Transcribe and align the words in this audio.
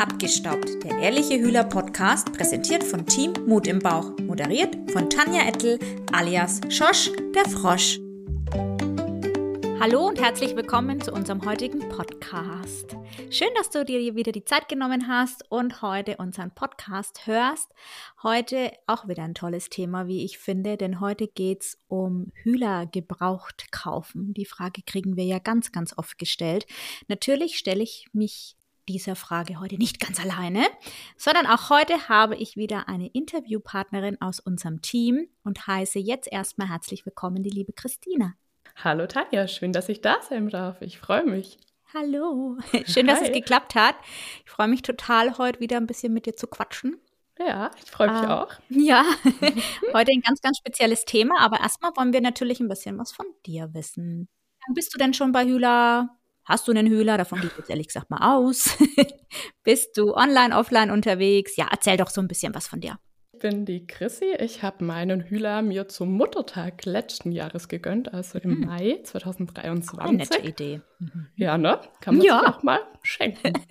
Abgestaubt, 0.00 0.82
der 0.82 0.98
ehrliche 0.98 1.38
Hühler 1.38 1.62
Podcast, 1.62 2.32
präsentiert 2.32 2.82
von 2.82 3.04
Team 3.04 3.34
Mut 3.46 3.66
im 3.66 3.80
Bauch, 3.80 4.16
moderiert 4.20 4.74
von 4.92 5.10
Tanja 5.10 5.46
Ettel 5.46 5.78
alias 6.10 6.62
Schosch, 6.70 7.10
der 7.34 7.44
Frosch. 7.44 8.00
Hallo 9.78 10.06
und 10.08 10.18
herzlich 10.18 10.56
willkommen 10.56 11.02
zu 11.02 11.12
unserem 11.12 11.44
heutigen 11.44 11.86
Podcast. 11.90 12.96
Schön, 13.28 13.50
dass 13.54 13.68
du 13.68 13.84
dir 13.84 14.14
wieder 14.14 14.32
die 14.32 14.46
Zeit 14.46 14.70
genommen 14.70 15.06
hast 15.06 15.44
und 15.50 15.82
heute 15.82 16.16
unseren 16.16 16.50
Podcast 16.54 17.26
hörst. 17.26 17.68
Heute 18.22 18.72
auch 18.86 19.06
wieder 19.06 19.24
ein 19.24 19.34
tolles 19.34 19.68
Thema, 19.68 20.06
wie 20.06 20.24
ich 20.24 20.38
finde, 20.38 20.78
denn 20.78 21.00
heute 21.00 21.28
geht 21.28 21.60
es 21.60 21.78
um 21.88 22.32
Hühler 22.42 22.86
gebraucht 22.86 23.70
kaufen. 23.70 24.32
Die 24.32 24.46
Frage 24.46 24.80
kriegen 24.80 25.18
wir 25.18 25.24
ja 25.24 25.40
ganz, 25.40 25.72
ganz 25.72 25.92
oft 25.98 26.16
gestellt. 26.16 26.64
Natürlich 27.06 27.58
stelle 27.58 27.82
ich 27.82 28.06
mich 28.14 28.56
dieser 28.90 29.14
Frage 29.14 29.60
heute 29.60 29.76
nicht 29.76 30.00
ganz 30.00 30.18
alleine, 30.18 30.66
sondern 31.16 31.46
auch 31.46 31.70
heute 31.70 32.08
habe 32.08 32.34
ich 32.34 32.56
wieder 32.56 32.88
eine 32.88 33.06
Interviewpartnerin 33.06 34.20
aus 34.20 34.40
unserem 34.40 34.82
Team 34.82 35.28
und 35.44 35.66
heiße 35.68 36.00
jetzt 36.00 36.30
erstmal 36.30 36.68
herzlich 36.68 37.06
willkommen 37.06 37.44
die 37.44 37.50
liebe 37.50 37.72
Christina. 37.72 38.34
Hallo 38.82 39.06
Tanja, 39.06 39.46
schön, 39.46 39.72
dass 39.72 39.88
ich 39.88 40.00
da 40.00 40.16
sein 40.28 40.48
darf. 40.48 40.82
Ich 40.82 40.98
freue 40.98 41.24
mich. 41.24 41.58
Hallo, 41.94 42.58
schön, 42.86 43.06
dass 43.06 43.20
Hi. 43.20 43.28
es 43.28 43.32
geklappt 43.32 43.76
hat. 43.76 43.94
Ich 44.44 44.50
freue 44.50 44.68
mich 44.68 44.82
total, 44.82 45.38
heute 45.38 45.60
wieder 45.60 45.76
ein 45.76 45.86
bisschen 45.86 46.12
mit 46.12 46.26
dir 46.26 46.34
zu 46.34 46.48
quatschen. 46.48 46.96
Ja, 47.38 47.70
ich 47.82 47.90
freue 47.90 48.10
mich 48.10 48.22
ähm, 48.22 48.28
auch. 48.28 48.52
Ja, 48.70 49.04
heute 49.94 50.10
ein 50.12 50.20
ganz, 50.20 50.40
ganz 50.40 50.58
spezielles 50.58 51.04
Thema, 51.04 51.40
aber 51.40 51.60
erstmal 51.60 51.92
wollen 51.96 52.12
wir 52.12 52.20
natürlich 52.20 52.58
ein 52.58 52.68
bisschen 52.68 52.98
was 52.98 53.12
von 53.12 53.26
dir 53.46 53.72
wissen. 53.72 54.28
Bist 54.74 54.92
du 54.92 54.98
denn 54.98 55.14
schon 55.14 55.30
bei 55.30 55.44
Hühler 55.44 56.19
Hast 56.44 56.66
du 56.66 56.72
einen 56.72 56.86
Hühler? 56.86 57.18
Davon 57.18 57.40
gehe 57.40 57.50
ich 57.50 57.56
jetzt 57.58 57.70
ehrlich 57.70 57.88
gesagt 57.88 58.10
mal 58.10 58.36
aus. 58.36 58.76
Bist 59.62 59.96
du 59.96 60.14
online, 60.14 60.56
offline 60.56 60.90
unterwegs? 60.90 61.56
Ja, 61.56 61.68
erzähl 61.70 61.96
doch 61.96 62.10
so 62.10 62.20
ein 62.20 62.28
bisschen 62.28 62.54
was 62.54 62.66
von 62.66 62.80
dir. 62.80 62.98
Ich 63.32 63.40
bin 63.40 63.64
die 63.64 63.86
Chrissy. 63.86 64.34
Ich 64.38 64.62
habe 64.62 64.84
meinen 64.84 65.22
Hühler 65.22 65.62
mir 65.62 65.88
zum 65.88 66.12
Muttertag 66.12 66.84
letzten 66.84 67.32
Jahres 67.32 67.68
gegönnt, 67.68 68.12
also 68.12 68.38
im 68.38 68.60
mhm. 68.60 68.66
Mai 68.66 69.00
2023. 69.02 69.98
Eine 69.98 70.16
nette 70.18 70.38
Idee. 70.38 70.80
Mhm. 70.98 71.28
Ja, 71.36 71.56
ne? 71.56 71.80
Kann 72.00 72.16
man 72.16 72.26
ja. 72.26 72.46
auch 72.46 72.62
mal 72.62 72.80
schenken. 73.02 73.54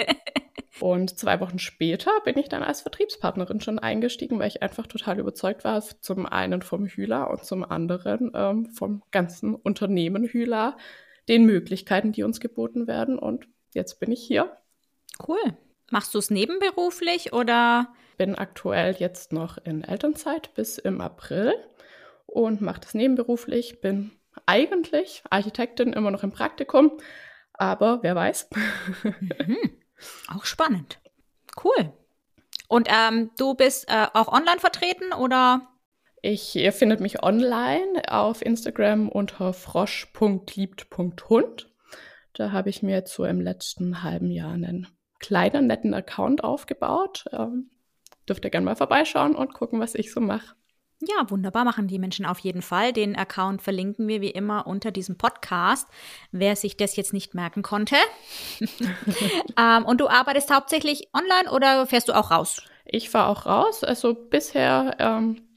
Und 0.79 1.17
zwei 1.17 1.39
Wochen 1.39 1.59
später 1.59 2.11
bin 2.23 2.37
ich 2.37 2.49
dann 2.49 2.63
als 2.63 2.81
Vertriebspartnerin 2.81 3.59
schon 3.59 3.79
eingestiegen, 3.79 4.39
weil 4.39 4.47
ich 4.47 4.61
einfach 4.61 4.87
total 4.87 5.19
überzeugt 5.19 5.63
war, 5.63 5.81
zum 5.81 6.25
einen 6.25 6.61
vom 6.61 6.85
Hühler 6.85 7.29
und 7.29 7.43
zum 7.43 7.63
anderen 7.63 8.31
ähm, 8.33 8.65
vom 8.67 9.03
ganzen 9.11 9.55
Unternehmen 9.55 10.25
Hühler, 10.25 10.77
den 11.29 11.45
Möglichkeiten, 11.45 12.11
die 12.11 12.23
uns 12.23 12.41
geboten 12.41 12.87
werden. 12.87 13.17
Und 13.17 13.47
jetzt 13.73 13.99
bin 13.99 14.11
ich 14.11 14.21
hier. 14.21 14.57
Cool. 15.25 15.39
Machst 15.91 16.13
du 16.13 16.19
es 16.19 16.29
nebenberuflich 16.29 17.33
oder? 17.33 17.93
Bin 18.17 18.35
aktuell 18.35 18.95
jetzt 18.99 19.31
noch 19.31 19.57
in 19.63 19.83
Elternzeit 19.83 20.53
bis 20.55 20.77
im 20.77 20.99
April 20.99 21.53
und 22.25 22.61
mache 22.61 22.81
das 22.81 22.93
nebenberuflich. 22.93 23.79
Bin 23.79 24.11
eigentlich 24.45 25.23
Architektin, 25.29 25.93
immer 25.93 26.11
noch 26.11 26.23
im 26.23 26.31
Praktikum, 26.31 26.97
aber 27.53 27.99
wer 28.01 28.15
weiß. 28.15 28.49
Mhm. 29.03 29.57
Auch 30.35 30.45
spannend. 30.45 30.99
Cool. 31.63 31.91
Und 32.67 32.87
ähm, 32.89 33.31
du 33.37 33.55
bist 33.55 33.89
äh, 33.89 34.07
auch 34.13 34.27
online 34.27 34.59
vertreten 34.59 35.11
oder? 35.11 35.67
Ich, 36.21 36.55
ihr 36.55 36.71
findet 36.73 36.99
mich 36.99 37.23
online 37.23 38.03
auf 38.09 38.41
Instagram 38.41 39.07
unter 39.09 39.53
frosch.liebt.hund. 39.53 41.71
Da 42.33 42.51
habe 42.51 42.69
ich 42.69 42.83
mir 42.83 42.95
jetzt 42.95 43.13
so 43.13 43.23
im 43.25 43.39
letzten 43.39 44.03
halben 44.03 44.29
Jahr 44.29 44.51
einen 44.51 44.87
kleinen, 45.19 45.67
netten 45.67 45.93
Account 45.93 46.43
aufgebaut. 46.43 47.23
Ähm, 47.31 47.69
dürft 48.27 48.43
ihr 48.43 48.51
gerne 48.51 48.65
mal 48.65 48.75
vorbeischauen 48.75 49.33
und 49.35 49.53
gucken, 49.53 49.79
was 49.79 49.95
ich 49.95 50.11
so 50.11 50.19
mache. 50.19 50.55
Ja, 51.01 51.29
wunderbar 51.29 51.63
machen 51.63 51.87
die 51.87 51.99
Menschen 51.99 52.25
auf 52.25 52.39
jeden 52.39 52.61
Fall. 52.61 52.91
Den 52.91 53.15
Account 53.15 53.61
verlinken 53.61 54.09
wir 54.09 54.19
wie 54.19 54.31
immer 54.31 54.67
unter 54.67 54.91
diesem 54.91 55.17
Podcast, 55.17 55.87
wer 56.31 56.57
sich 56.57 56.75
das 56.75 56.97
jetzt 56.97 57.13
nicht 57.13 57.33
merken 57.33 57.61
konnte. 57.61 57.95
ähm, 59.57 59.85
und 59.85 60.01
du 60.01 60.09
arbeitest 60.09 60.53
hauptsächlich 60.53 61.07
online 61.13 61.49
oder 61.49 61.87
fährst 61.87 62.09
du 62.09 62.13
auch 62.13 62.31
raus? 62.31 62.61
Ich 62.83 63.09
fahre 63.09 63.29
auch 63.29 63.45
raus. 63.45 63.85
Also 63.85 64.13
bisher 64.13 64.97
ähm, 64.99 65.48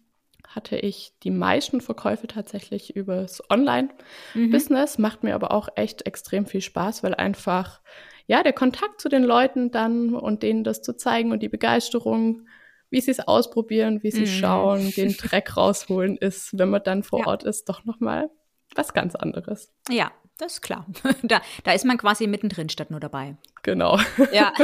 hatte 0.55 0.77
ich 0.77 1.13
die 1.23 1.31
meisten 1.31 1.81
Verkäufe 1.81 2.27
tatsächlich 2.27 2.95
übers 2.95 3.43
Online-Business. 3.51 4.99
Mhm. 4.99 5.03
Macht 5.03 5.23
mir 5.23 5.35
aber 5.35 5.53
auch 5.53 5.69
echt 5.77 6.07
extrem 6.07 6.47
viel 6.47 6.61
Spaß, 6.61 7.03
weil 7.03 7.15
einfach, 7.15 7.81
ja, 8.27 8.43
der 8.43 8.53
Kontakt 8.53 9.01
zu 9.01 9.09
den 9.09 9.25
Leuten 9.25 9.71
dann 9.71 10.15
und 10.15 10.43
denen 10.43 10.65
das 10.65 10.83
zu 10.83 10.97
zeigen 10.97 11.33
und 11.33 11.43
die 11.43 11.49
Begeisterung, 11.49 12.47
wie 12.91 13.01
sie 13.01 13.11
es 13.11 13.21
ausprobieren, 13.21 14.03
wie 14.03 14.11
sie 14.11 14.23
mhm. 14.23 14.27
schauen, 14.27 14.91
den 14.93 15.17
Dreck 15.17 15.57
rausholen, 15.57 16.17
ist, 16.17 16.59
wenn 16.59 16.71
man 16.71 16.83
dann 16.85 17.03
vor 17.03 17.21
ja. 17.21 17.27
Ort 17.27 17.43
ist, 17.43 17.69
doch 17.69 17.85
nochmal 17.85 18.31
was 18.75 18.95
ganz 18.95 19.15
anderes. 19.15 19.73
Ja, 19.89 20.13
das 20.39 20.55
ist 20.55 20.61
klar. 20.63 20.87
Da, 21.23 21.41
da 21.65 21.73
ist 21.73 21.85
man 21.85 21.99
quasi 21.99 22.27
mittendrin 22.27 22.69
statt 22.69 22.91
nur 22.91 23.01
dabei. 23.01 23.37
Genau. 23.63 23.99
Ja. 24.33 24.53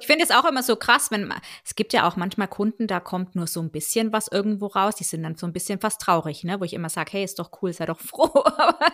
Ich 0.00 0.06
finde 0.06 0.24
es 0.24 0.30
auch 0.30 0.44
immer 0.44 0.62
so 0.62 0.76
krass, 0.76 1.10
wenn 1.10 1.26
man, 1.26 1.40
es 1.64 1.74
gibt 1.74 1.92
ja 1.92 2.08
auch 2.08 2.16
manchmal 2.16 2.48
Kunden, 2.48 2.86
da 2.86 3.00
kommt 3.00 3.34
nur 3.34 3.46
so 3.46 3.60
ein 3.60 3.70
bisschen 3.70 4.12
was 4.12 4.28
irgendwo 4.28 4.66
raus. 4.66 4.96
Die 4.96 5.04
sind 5.04 5.22
dann 5.22 5.36
so 5.36 5.46
ein 5.46 5.52
bisschen 5.52 5.80
fast 5.80 6.00
traurig, 6.00 6.44
ne? 6.44 6.60
Wo 6.60 6.64
ich 6.64 6.72
immer 6.72 6.88
sage, 6.88 7.12
hey, 7.12 7.24
ist 7.24 7.38
doch 7.38 7.50
cool, 7.62 7.72
sei 7.72 7.86
doch 7.86 8.00
froh. 8.00 8.30
Aber 8.44 8.86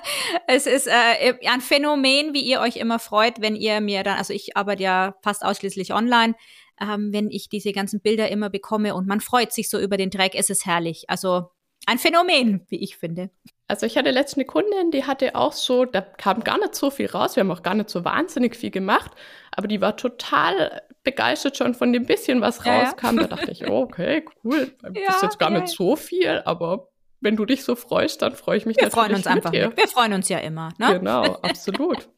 es 0.46 0.66
ist 0.66 0.86
äh, 0.86 1.34
ein 1.46 1.60
Phänomen, 1.60 2.34
wie 2.34 2.42
ihr 2.42 2.60
euch 2.60 2.76
immer 2.76 2.98
freut, 2.98 3.40
wenn 3.40 3.56
ihr 3.56 3.80
mir 3.80 4.02
dann, 4.02 4.18
also 4.18 4.32
ich 4.32 4.56
arbeite 4.56 4.82
ja 4.82 5.14
fast 5.22 5.44
ausschließlich 5.44 5.92
online, 5.92 6.34
ähm, 6.80 7.12
wenn 7.12 7.30
ich 7.30 7.48
diese 7.48 7.72
ganzen 7.72 8.00
Bilder 8.00 8.28
immer 8.28 8.50
bekomme 8.50 8.94
und 8.94 9.06
man 9.06 9.20
freut 9.20 9.52
sich 9.52 9.68
so 9.68 9.78
über 9.78 9.96
den 9.96 10.10
Dreck, 10.10 10.34
ist 10.34 10.50
es 10.50 10.66
herrlich. 10.66 11.04
Also 11.08 11.50
ein 11.86 11.98
Phänomen, 11.98 12.66
wie 12.68 12.82
ich 12.82 12.96
finde. 12.96 13.30
Also 13.68 13.84
ich 13.84 13.98
hatte 13.98 14.10
letztens 14.10 14.38
eine 14.38 14.46
Kundin, 14.46 14.90
die 14.90 15.04
hatte 15.04 15.34
auch 15.34 15.52
so, 15.52 15.84
da 15.84 16.00
kam 16.00 16.42
gar 16.42 16.58
nicht 16.58 16.74
so 16.74 16.90
viel 16.90 17.06
raus, 17.06 17.36
wir 17.36 17.42
haben 17.42 17.50
auch 17.50 17.62
gar 17.62 17.74
nicht 17.74 17.90
so 17.90 18.02
wahnsinnig 18.02 18.56
viel 18.56 18.70
gemacht, 18.70 19.10
aber 19.54 19.68
die 19.68 19.82
war 19.82 19.96
total 19.96 20.82
begeistert 21.04 21.58
schon 21.58 21.74
von 21.74 21.92
dem 21.92 22.06
bisschen, 22.06 22.40
was 22.40 22.64
rauskam. 22.64 23.16
Ja, 23.16 23.22
ja. 23.22 23.28
Da 23.28 23.36
dachte 23.36 23.50
ich, 23.50 23.68
oh, 23.68 23.82
okay, 23.82 24.24
cool, 24.42 24.74
das 24.82 24.92
ja, 24.94 25.14
ist 25.14 25.22
jetzt 25.22 25.38
gar 25.38 25.50
nicht 25.50 25.68
so 25.68 25.96
viel, 25.96 26.42
aber 26.46 26.88
wenn 27.20 27.36
du 27.36 27.44
dich 27.44 27.62
so 27.62 27.74
freust, 27.76 28.22
dann 28.22 28.34
freue 28.34 28.56
ich 28.56 28.66
mich 28.66 28.76
wir 28.76 28.84
natürlich. 28.84 28.94
Wir 28.94 29.02
freuen 29.02 29.16
uns 29.16 29.26
einfach. 29.26 29.52
Mit. 29.52 29.76
Wir 29.76 29.88
freuen 29.88 30.12
uns 30.14 30.28
ja 30.28 30.38
immer. 30.38 30.70
Ne? 30.78 30.98
Genau, 30.98 31.22
absolut. 31.42 32.08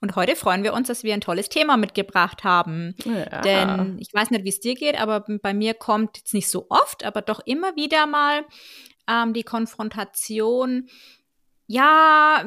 Und 0.00 0.16
heute 0.16 0.36
freuen 0.36 0.62
wir 0.62 0.74
uns, 0.74 0.88
dass 0.88 1.04
wir 1.04 1.14
ein 1.14 1.20
tolles 1.20 1.48
Thema 1.48 1.76
mitgebracht 1.76 2.44
haben. 2.44 2.94
Ja. 3.04 3.40
Denn 3.40 3.98
ich 3.98 4.12
weiß 4.12 4.30
nicht, 4.30 4.44
wie 4.44 4.50
es 4.50 4.60
dir 4.60 4.74
geht, 4.74 5.00
aber 5.00 5.24
bei 5.42 5.54
mir 5.54 5.74
kommt 5.74 6.18
jetzt 6.18 6.34
nicht 6.34 6.48
so 6.48 6.66
oft, 6.68 7.04
aber 7.04 7.22
doch 7.22 7.40
immer 7.44 7.74
wieder 7.76 8.06
mal 8.06 8.44
ähm, 9.08 9.32
die 9.32 9.42
Konfrontation, 9.42 10.88
ja, 11.66 12.44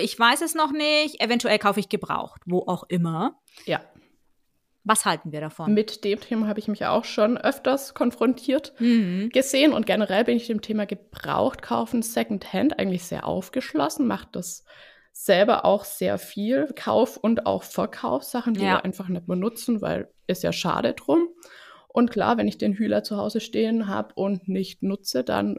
ich 0.00 0.18
weiß 0.18 0.40
es 0.42 0.54
noch 0.54 0.72
nicht, 0.72 1.20
eventuell 1.20 1.58
kaufe 1.58 1.80
ich 1.80 1.88
gebraucht, 1.88 2.40
wo 2.46 2.60
auch 2.60 2.84
immer. 2.88 3.38
Ja. 3.66 3.80
Was 4.84 5.04
halten 5.04 5.32
wir 5.32 5.42
davon? 5.42 5.74
Mit 5.74 6.02
dem 6.04 6.18
Thema 6.18 6.46
habe 6.46 6.60
ich 6.60 6.68
mich 6.68 6.86
auch 6.86 7.04
schon 7.04 7.36
öfters 7.36 7.92
konfrontiert 7.92 8.72
mhm. 8.78 9.28
gesehen 9.30 9.74
und 9.74 9.84
generell 9.84 10.24
bin 10.24 10.38
ich 10.38 10.46
dem 10.46 10.62
Thema 10.62 10.86
gebraucht 10.86 11.60
kaufen, 11.60 12.00
Secondhand 12.00 12.78
eigentlich 12.78 13.04
sehr 13.04 13.26
aufgeschlossen, 13.26 14.06
macht 14.06 14.34
das 14.34 14.64
selber 15.12 15.64
auch 15.64 15.84
sehr 15.84 16.18
viel 16.18 16.66
Kauf 16.74 17.16
und 17.16 17.46
auch 17.46 17.62
Verkaufssachen, 17.62 18.54
die 18.54 18.60
ja. 18.60 18.66
wir 18.66 18.84
einfach 18.84 19.08
nicht 19.08 19.26
benutzen, 19.26 19.80
weil 19.80 20.08
ist 20.26 20.42
ja 20.42 20.52
schade 20.52 20.92
drum. 20.92 21.28
Und 21.88 22.10
klar, 22.10 22.36
wenn 22.36 22.48
ich 22.48 22.58
den 22.58 22.74
Hühler 22.74 23.02
zu 23.02 23.16
Hause 23.16 23.40
stehen 23.40 23.88
habe 23.88 24.14
und 24.14 24.46
nicht 24.48 24.82
nutze, 24.82 25.24
dann 25.24 25.58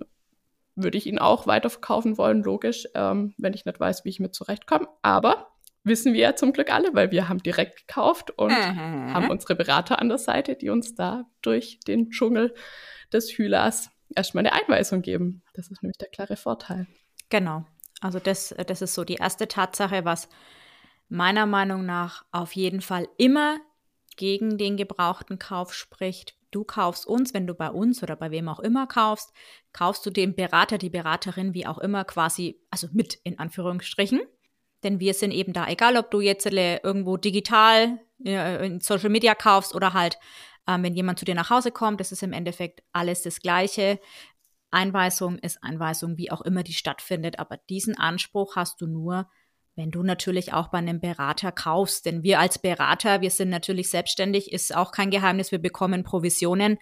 würde 0.76 0.98
ich 0.98 1.08
ihn 1.08 1.20
auch 1.20 1.48
weiterverkaufen 1.48 2.18
wollen, 2.18 2.44
logisch, 2.44 2.88
ähm, 2.94 3.34
wenn 3.38 3.54
ich 3.54 3.66
nicht 3.66 3.80
weiß, 3.80 4.06
wie 4.06 4.10
ich 4.10 4.20
mit 4.20 4.34
zurechtkomme. 4.34 4.88
Aber 5.02 5.50
wissen 5.84 6.14
wir 6.14 6.22
ja 6.22 6.36
zum 6.36 6.54
Glück 6.54 6.74
alle, 6.74 6.94
weil 6.94 7.12
wir 7.12 7.28
haben 7.28 7.44
direkt 7.44 7.88
gekauft 7.88 8.32
und 8.32 8.52
mhm. 8.52 9.14
haben 9.14 9.30
unsere 9.30 9.56
Berater 9.56 10.00
an 10.00 10.10
der 10.10 10.18
Seite, 10.18 10.56
die 10.56 10.70
uns 10.70 10.96
da 10.96 11.26
durch 11.42 11.80
den 11.88 12.12
Dschungel 12.12 12.54
des 13.12 13.32
Hühlers 13.32 13.90
erstmal 14.16 14.46
eine 14.46 14.54
Einweisung 14.54 15.02
geben. 15.02 15.42
Das 15.54 15.70
ist 15.70 15.82
nämlich 15.84 15.98
der 15.98 16.10
klare 16.10 16.36
Vorteil. 16.36 16.88
Genau. 17.30 17.66
Also 18.02 18.20
das, 18.20 18.56
das 18.68 18.82
ist 18.82 18.94
so 18.94 19.04
die 19.04 19.16
erste 19.16 19.48
Tatsache, 19.48 20.06
was 20.06 20.30
meiner 21.10 21.46
Meinung 21.46 21.86
nach 21.86 22.26
auf 22.32 22.54
jeden 22.54 22.82
Fall 22.82 23.08
immer 23.18 23.58
gegen 24.16 24.58
den 24.58 24.78
gebrauchten 24.78 25.40
Kauf 25.40 25.74
spricht. 25.74 26.36
Du 26.52 26.64
kaufst 26.64 27.06
uns, 27.06 27.34
wenn 27.34 27.48
du 27.48 27.54
bei 27.54 27.70
uns 27.70 28.02
oder 28.02 28.16
bei 28.16 28.32
wem 28.32 28.50
auch 28.50 28.60
immer 28.60 28.88
kaufst, 28.88 29.32
kaufst 29.72 30.06
du 30.06 30.10
dem 30.10 30.36
Berater, 30.36 30.78
die 30.78 30.90
Beraterin, 30.90 31.54
wie 31.54 31.68
auch 31.68 31.78
immer, 31.78 32.06
quasi, 32.06 32.60
also 32.70 32.88
mit 32.92 33.20
in 33.24 33.38
Anführungsstrichen. 33.40 34.22
Denn 34.84 35.00
wir 35.00 35.14
sind 35.14 35.32
eben 35.32 35.54
da, 35.54 35.68
egal 35.68 35.98
ob 35.98 36.10
du 36.12 36.22
jetzt 36.22 36.46
irgendwo 36.46 37.18
digital 37.18 38.00
äh, 38.26 38.66
in 38.66 38.80
Social 38.80 39.10
Media 39.10 39.36
kaufst 39.36 39.76
oder 39.76 39.94
halt, 39.94 40.18
ähm, 40.68 40.84
wenn 40.84 40.96
jemand 40.96 41.20
zu 41.20 41.26
dir 41.26 41.36
nach 41.36 41.50
Hause 41.50 41.72
kommt, 41.72 42.00
das 42.00 42.12
ist 42.12 42.24
im 42.24 42.34
Endeffekt 42.34 42.84
alles 42.94 43.24
das 43.24 43.40
Gleiche. 43.42 44.00
Einweisung 44.72 45.38
ist 45.40 45.64
Einweisung, 45.64 46.18
wie 46.18 46.32
auch 46.32 46.42
immer 46.42 46.64
die 46.64 46.74
stattfindet. 46.74 47.40
Aber 47.40 47.58
diesen 47.70 47.98
Anspruch 47.98 48.56
hast 48.56 48.82
du 48.82 48.88
nur, 48.88 49.30
wenn 49.76 49.92
du 49.92 50.04
natürlich 50.04 50.52
auch 50.54 50.68
bei 50.68 50.80
einem 50.80 51.00
Berater 51.00 51.52
kaufst. 51.52 52.06
Denn 52.06 52.22
wir 52.24 52.40
als 52.40 52.60
Berater, 52.60 53.22
wir 53.22 53.32
sind 53.32 53.50
natürlich 53.50 53.90
selbstständig, 53.90 54.52
ist 54.52 54.76
auch 54.76 54.92
kein 54.92 55.10
Geheimnis, 55.10 55.52
wir 55.52 55.60
bekommen 55.60 56.04
Provisionen. 56.04 56.78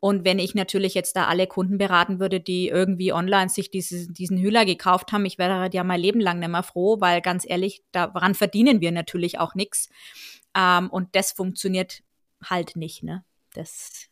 Und 0.00 0.24
wenn 0.24 0.38
ich 0.38 0.54
natürlich 0.54 0.94
jetzt 0.94 1.16
da 1.16 1.26
alle 1.26 1.46
Kunden 1.46 1.76
beraten 1.76 2.20
würde, 2.20 2.40
die 2.40 2.68
irgendwie 2.68 3.12
online 3.12 3.48
sich 3.48 3.70
diese, 3.70 4.10
diesen 4.10 4.38
Hühler 4.38 4.64
gekauft 4.64 5.12
haben, 5.12 5.24
ich 5.24 5.38
wäre 5.38 5.68
ja 5.72 5.84
mein 5.84 6.00
Leben 6.00 6.20
lang 6.20 6.38
nicht 6.38 6.48
mehr 6.48 6.62
froh, 6.62 7.00
weil 7.00 7.20
ganz 7.20 7.44
ehrlich, 7.46 7.82
daran 7.92 8.34
verdienen 8.34 8.80
wir 8.80 8.92
natürlich 8.92 9.38
auch 9.38 9.54
nichts. 9.54 9.88
Ähm, 10.56 10.88
und 10.90 11.14
das 11.14 11.32
funktioniert 11.32 12.02
halt 12.42 12.76
nicht, 12.76 13.02
ne? 13.02 13.24
Das 13.54 14.08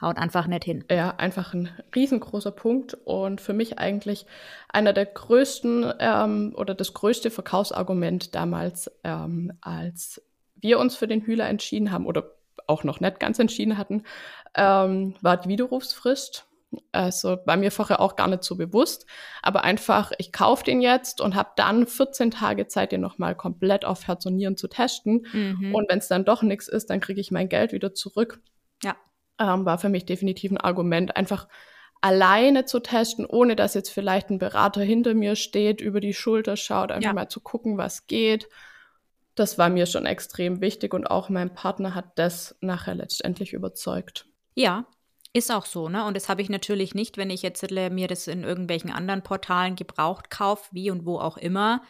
haut 0.00 0.16
einfach 0.16 0.46
nicht 0.46 0.64
hin. 0.64 0.84
Ja, 0.90 1.14
einfach 1.16 1.54
ein 1.54 1.68
riesengroßer 1.94 2.52
Punkt 2.52 2.94
und 3.04 3.40
für 3.40 3.52
mich 3.52 3.78
eigentlich 3.78 4.26
einer 4.68 4.92
der 4.92 5.06
größten 5.06 5.92
ähm, 5.98 6.54
oder 6.56 6.74
das 6.74 6.94
größte 6.94 7.30
Verkaufsargument 7.30 8.34
damals, 8.34 8.90
ähm, 9.04 9.52
als 9.60 10.22
wir 10.56 10.78
uns 10.78 10.96
für 10.96 11.06
den 11.06 11.22
Hühler 11.22 11.48
entschieden 11.48 11.90
haben 11.90 12.06
oder 12.06 12.32
auch 12.66 12.84
noch 12.84 13.00
nicht 13.00 13.20
ganz 13.20 13.38
entschieden 13.38 13.76
hatten, 13.76 14.04
ähm, 14.54 15.14
war 15.20 15.36
die 15.36 15.48
Widerrufsfrist. 15.48 16.46
Also 16.92 17.38
war 17.46 17.56
mir 17.56 17.72
vorher 17.72 17.98
auch 17.98 18.14
gar 18.14 18.28
nicht 18.28 18.44
so 18.44 18.54
bewusst, 18.56 19.04
aber 19.42 19.64
einfach, 19.64 20.12
ich 20.18 20.32
kaufe 20.32 20.62
den 20.62 20.80
jetzt 20.80 21.20
und 21.20 21.34
habe 21.34 21.50
dann 21.56 21.84
14 21.84 22.30
Tage 22.30 22.68
Zeit, 22.68 22.92
den 22.92 23.00
nochmal 23.00 23.34
komplett 23.34 23.84
auf 23.84 24.06
Herz 24.06 24.24
und 24.26 24.36
Nieren 24.36 24.56
zu 24.56 24.68
testen. 24.68 25.26
Mhm. 25.32 25.74
Und 25.74 25.90
wenn 25.90 25.98
es 25.98 26.06
dann 26.06 26.24
doch 26.24 26.44
nichts 26.44 26.68
ist, 26.68 26.88
dann 26.88 27.00
kriege 27.00 27.20
ich 27.20 27.32
mein 27.32 27.48
Geld 27.48 27.72
wieder 27.72 27.92
zurück. 27.92 28.40
Ja. 28.84 28.94
Ähm, 29.40 29.64
war 29.64 29.78
für 29.78 29.88
mich 29.88 30.04
definitiv 30.04 30.52
ein 30.52 30.58
Argument, 30.58 31.16
einfach 31.16 31.48
alleine 32.00 32.64
zu 32.64 32.80
testen, 32.80 33.26
ohne 33.26 33.56
dass 33.56 33.74
jetzt 33.74 33.90
vielleicht 33.90 34.30
ein 34.30 34.38
Berater 34.38 34.82
hinter 34.82 35.14
mir 35.14 35.34
steht, 35.34 35.80
über 35.80 36.00
die 36.00 36.14
Schulter 36.14 36.56
schaut, 36.56 36.92
einfach 36.92 37.10
ja. 37.10 37.12
mal 37.12 37.28
zu 37.28 37.40
gucken, 37.40 37.76
was 37.76 38.06
geht. 38.06 38.48
Das 39.34 39.58
war 39.58 39.68
mir 39.68 39.86
schon 39.86 40.06
extrem 40.06 40.60
wichtig 40.60 40.94
und 40.94 41.06
auch 41.06 41.28
mein 41.28 41.54
Partner 41.54 41.94
hat 41.94 42.18
das 42.18 42.56
nachher 42.60 42.94
letztendlich 42.94 43.52
überzeugt. 43.52 44.26
Ja, 44.54 44.86
ist 45.32 45.52
auch 45.52 45.66
so, 45.66 45.88
ne? 45.88 46.04
Und 46.04 46.16
das 46.16 46.28
habe 46.28 46.42
ich 46.42 46.48
natürlich 46.48 46.94
nicht, 46.94 47.16
wenn 47.16 47.30
ich 47.30 47.42
jetzt 47.42 47.70
mir 47.70 48.08
das 48.08 48.26
in 48.26 48.42
irgendwelchen 48.42 48.90
anderen 48.90 49.22
Portalen 49.22 49.76
gebraucht 49.76 50.30
kaufe, 50.30 50.68
wie 50.72 50.90
und 50.90 51.06
wo 51.06 51.18
auch 51.18 51.36
immer, 51.36 51.82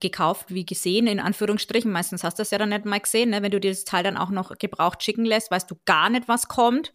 gekauft 0.00 0.46
wie 0.48 0.66
gesehen, 0.66 1.06
in 1.06 1.20
Anführungsstrichen. 1.20 1.90
Meistens 1.90 2.24
hast 2.24 2.38
du 2.38 2.42
das 2.42 2.50
ja 2.50 2.58
dann 2.58 2.70
nicht 2.70 2.84
mal 2.84 3.00
gesehen, 3.00 3.30
ne? 3.30 3.42
Wenn 3.42 3.50
du 3.50 3.60
dir 3.60 3.70
das 3.70 3.84
Teil 3.84 4.04
dann 4.04 4.16
auch 4.16 4.30
noch 4.30 4.56
gebraucht 4.58 5.02
schicken 5.02 5.24
lässt, 5.24 5.50
weißt 5.50 5.70
du 5.70 5.76
gar 5.84 6.10
nicht, 6.10 6.28
was 6.28 6.48
kommt. 6.48 6.92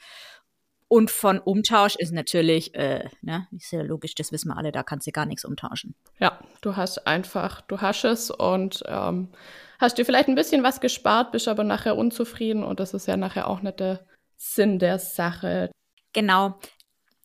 Und 0.88 1.10
von 1.10 1.40
Umtausch 1.40 1.96
ist 1.96 2.12
natürlich, 2.12 2.76
äh, 2.76 3.08
ne, 3.22 3.48
ist 3.56 3.72
ja 3.72 3.82
logisch, 3.82 4.14
das 4.14 4.34
wissen 4.34 4.50
wir 4.50 4.58
alle, 4.58 4.74
da 4.74 4.84
kannst 4.84 5.08
du 5.08 5.12
gar 5.12 5.26
nichts 5.26 5.46
umtauschen. 5.46 5.96
Ja, 6.20 6.38
du 6.60 6.76
hast 6.76 7.08
einfach, 7.08 7.62
du 7.62 7.80
hast 7.80 8.04
es 8.04 8.30
und 8.30 8.84
ähm, 8.88 9.30
hast 9.80 9.98
dir 9.98 10.06
vielleicht 10.06 10.28
ein 10.28 10.36
bisschen 10.36 10.64
was 10.64 10.82
gespart, 10.82 11.32
bist 11.32 11.48
aber 11.48 11.64
nachher 11.64 11.96
unzufrieden 11.96 12.66
und 12.66 12.82
das 12.82 12.94
ist 12.94 13.08
ja 13.08 13.16
nachher 13.16 13.48
auch 13.48 13.62
nicht 13.62 13.80
der 13.80 14.06
Sinn 14.36 14.80
der 14.80 15.00
Sache. 15.00 15.72
Genau. 16.12 16.60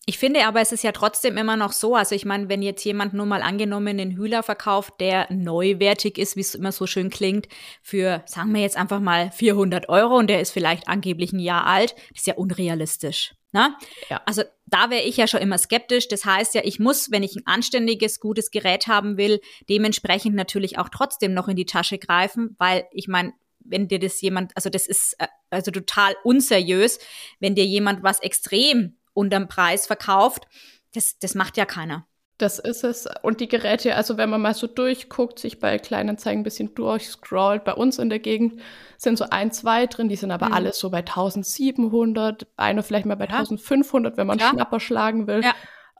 Ich 0.08 0.18
finde 0.18 0.46
aber, 0.46 0.60
es 0.60 0.70
ist 0.70 0.84
ja 0.84 0.92
trotzdem 0.92 1.36
immer 1.36 1.56
noch 1.56 1.72
so, 1.72 1.96
also 1.96 2.14
ich 2.14 2.24
meine, 2.24 2.48
wenn 2.48 2.62
jetzt 2.62 2.84
jemand 2.84 3.12
nur 3.12 3.26
mal 3.26 3.42
angenommen 3.42 3.88
einen 3.88 4.12
Hühler 4.12 4.44
verkauft, 4.44 4.94
der 5.00 5.26
neuwertig 5.32 6.16
ist, 6.16 6.36
wie 6.36 6.42
es 6.42 6.54
immer 6.54 6.70
so 6.70 6.86
schön 6.86 7.10
klingt, 7.10 7.48
für, 7.82 8.22
sagen 8.24 8.54
wir 8.54 8.60
jetzt 8.60 8.76
einfach 8.76 9.00
mal 9.00 9.32
400 9.32 9.88
Euro 9.88 10.16
und 10.16 10.28
der 10.28 10.40
ist 10.40 10.52
vielleicht 10.52 10.86
angeblich 10.86 11.32
ein 11.32 11.40
Jahr 11.40 11.66
alt, 11.66 11.96
das 12.10 12.20
ist 12.20 12.26
ja 12.28 12.34
unrealistisch. 12.34 13.34
Ne? 13.50 13.74
Ja. 14.08 14.22
Also 14.26 14.44
da 14.66 14.90
wäre 14.90 15.02
ich 15.02 15.16
ja 15.16 15.26
schon 15.26 15.40
immer 15.40 15.58
skeptisch. 15.58 16.06
Das 16.06 16.24
heißt 16.24 16.54
ja, 16.54 16.60
ich 16.62 16.78
muss, 16.78 17.10
wenn 17.10 17.24
ich 17.24 17.34
ein 17.34 17.46
anständiges, 17.46 18.20
gutes 18.20 18.52
Gerät 18.52 18.86
haben 18.86 19.16
will, 19.16 19.40
dementsprechend 19.68 20.36
natürlich 20.36 20.78
auch 20.78 20.88
trotzdem 20.88 21.34
noch 21.34 21.48
in 21.48 21.56
die 21.56 21.66
Tasche 21.66 21.98
greifen, 21.98 22.54
weil 22.58 22.84
ich 22.92 23.08
meine, 23.08 23.32
wenn 23.58 23.88
dir 23.88 23.98
das 23.98 24.20
jemand, 24.20 24.52
also 24.54 24.70
das 24.70 24.86
ist 24.86 25.16
äh, 25.18 25.26
also 25.50 25.72
total 25.72 26.14
unseriös, 26.22 27.00
wenn 27.40 27.56
dir 27.56 27.64
jemand 27.64 28.04
was 28.04 28.20
extrem 28.20 28.98
unterm 29.16 29.48
Preis 29.48 29.86
verkauft, 29.86 30.46
das, 30.94 31.18
das 31.18 31.34
macht 31.34 31.56
ja 31.56 31.64
keiner. 31.64 32.06
Das 32.38 32.58
ist 32.58 32.84
es. 32.84 33.08
Und 33.22 33.40
die 33.40 33.48
Geräte, 33.48 33.96
also 33.96 34.18
wenn 34.18 34.28
man 34.28 34.42
mal 34.42 34.52
so 34.52 34.66
durchguckt, 34.66 35.38
sich 35.38 35.58
bei 35.58 35.78
Kleinanzeigen 35.78 36.40
ein 36.40 36.44
bisschen 36.44 36.74
durchscrollt, 36.74 37.64
bei 37.64 37.72
uns 37.72 37.98
in 37.98 38.10
der 38.10 38.18
Gegend 38.18 38.60
sind 38.98 39.16
so 39.16 39.24
ein, 39.30 39.52
zwei 39.52 39.86
drin, 39.86 40.10
die 40.10 40.16
sind 40.16 40.30
aber 40.30 40.48
mhm. 40.48 40.52
alles 40.52 40.78
so 40.78 40.90
bei 40.90 40.98
1700, 40.98 42.46
einer 42.58 42.82
vielleicht 42.82 43.06
mal 43.06 43.16
bei 43.16 43.24
ja. 43.24 43.38
1500, 43.38 44.18
wenn 44.18 44.26
man 44.26 44.38
ja. 44.38 44.50
Schnapper 44.50 44.80
schlagen 44.80 45.26
will. 45.26 45.42
Ja. 45.42 45.54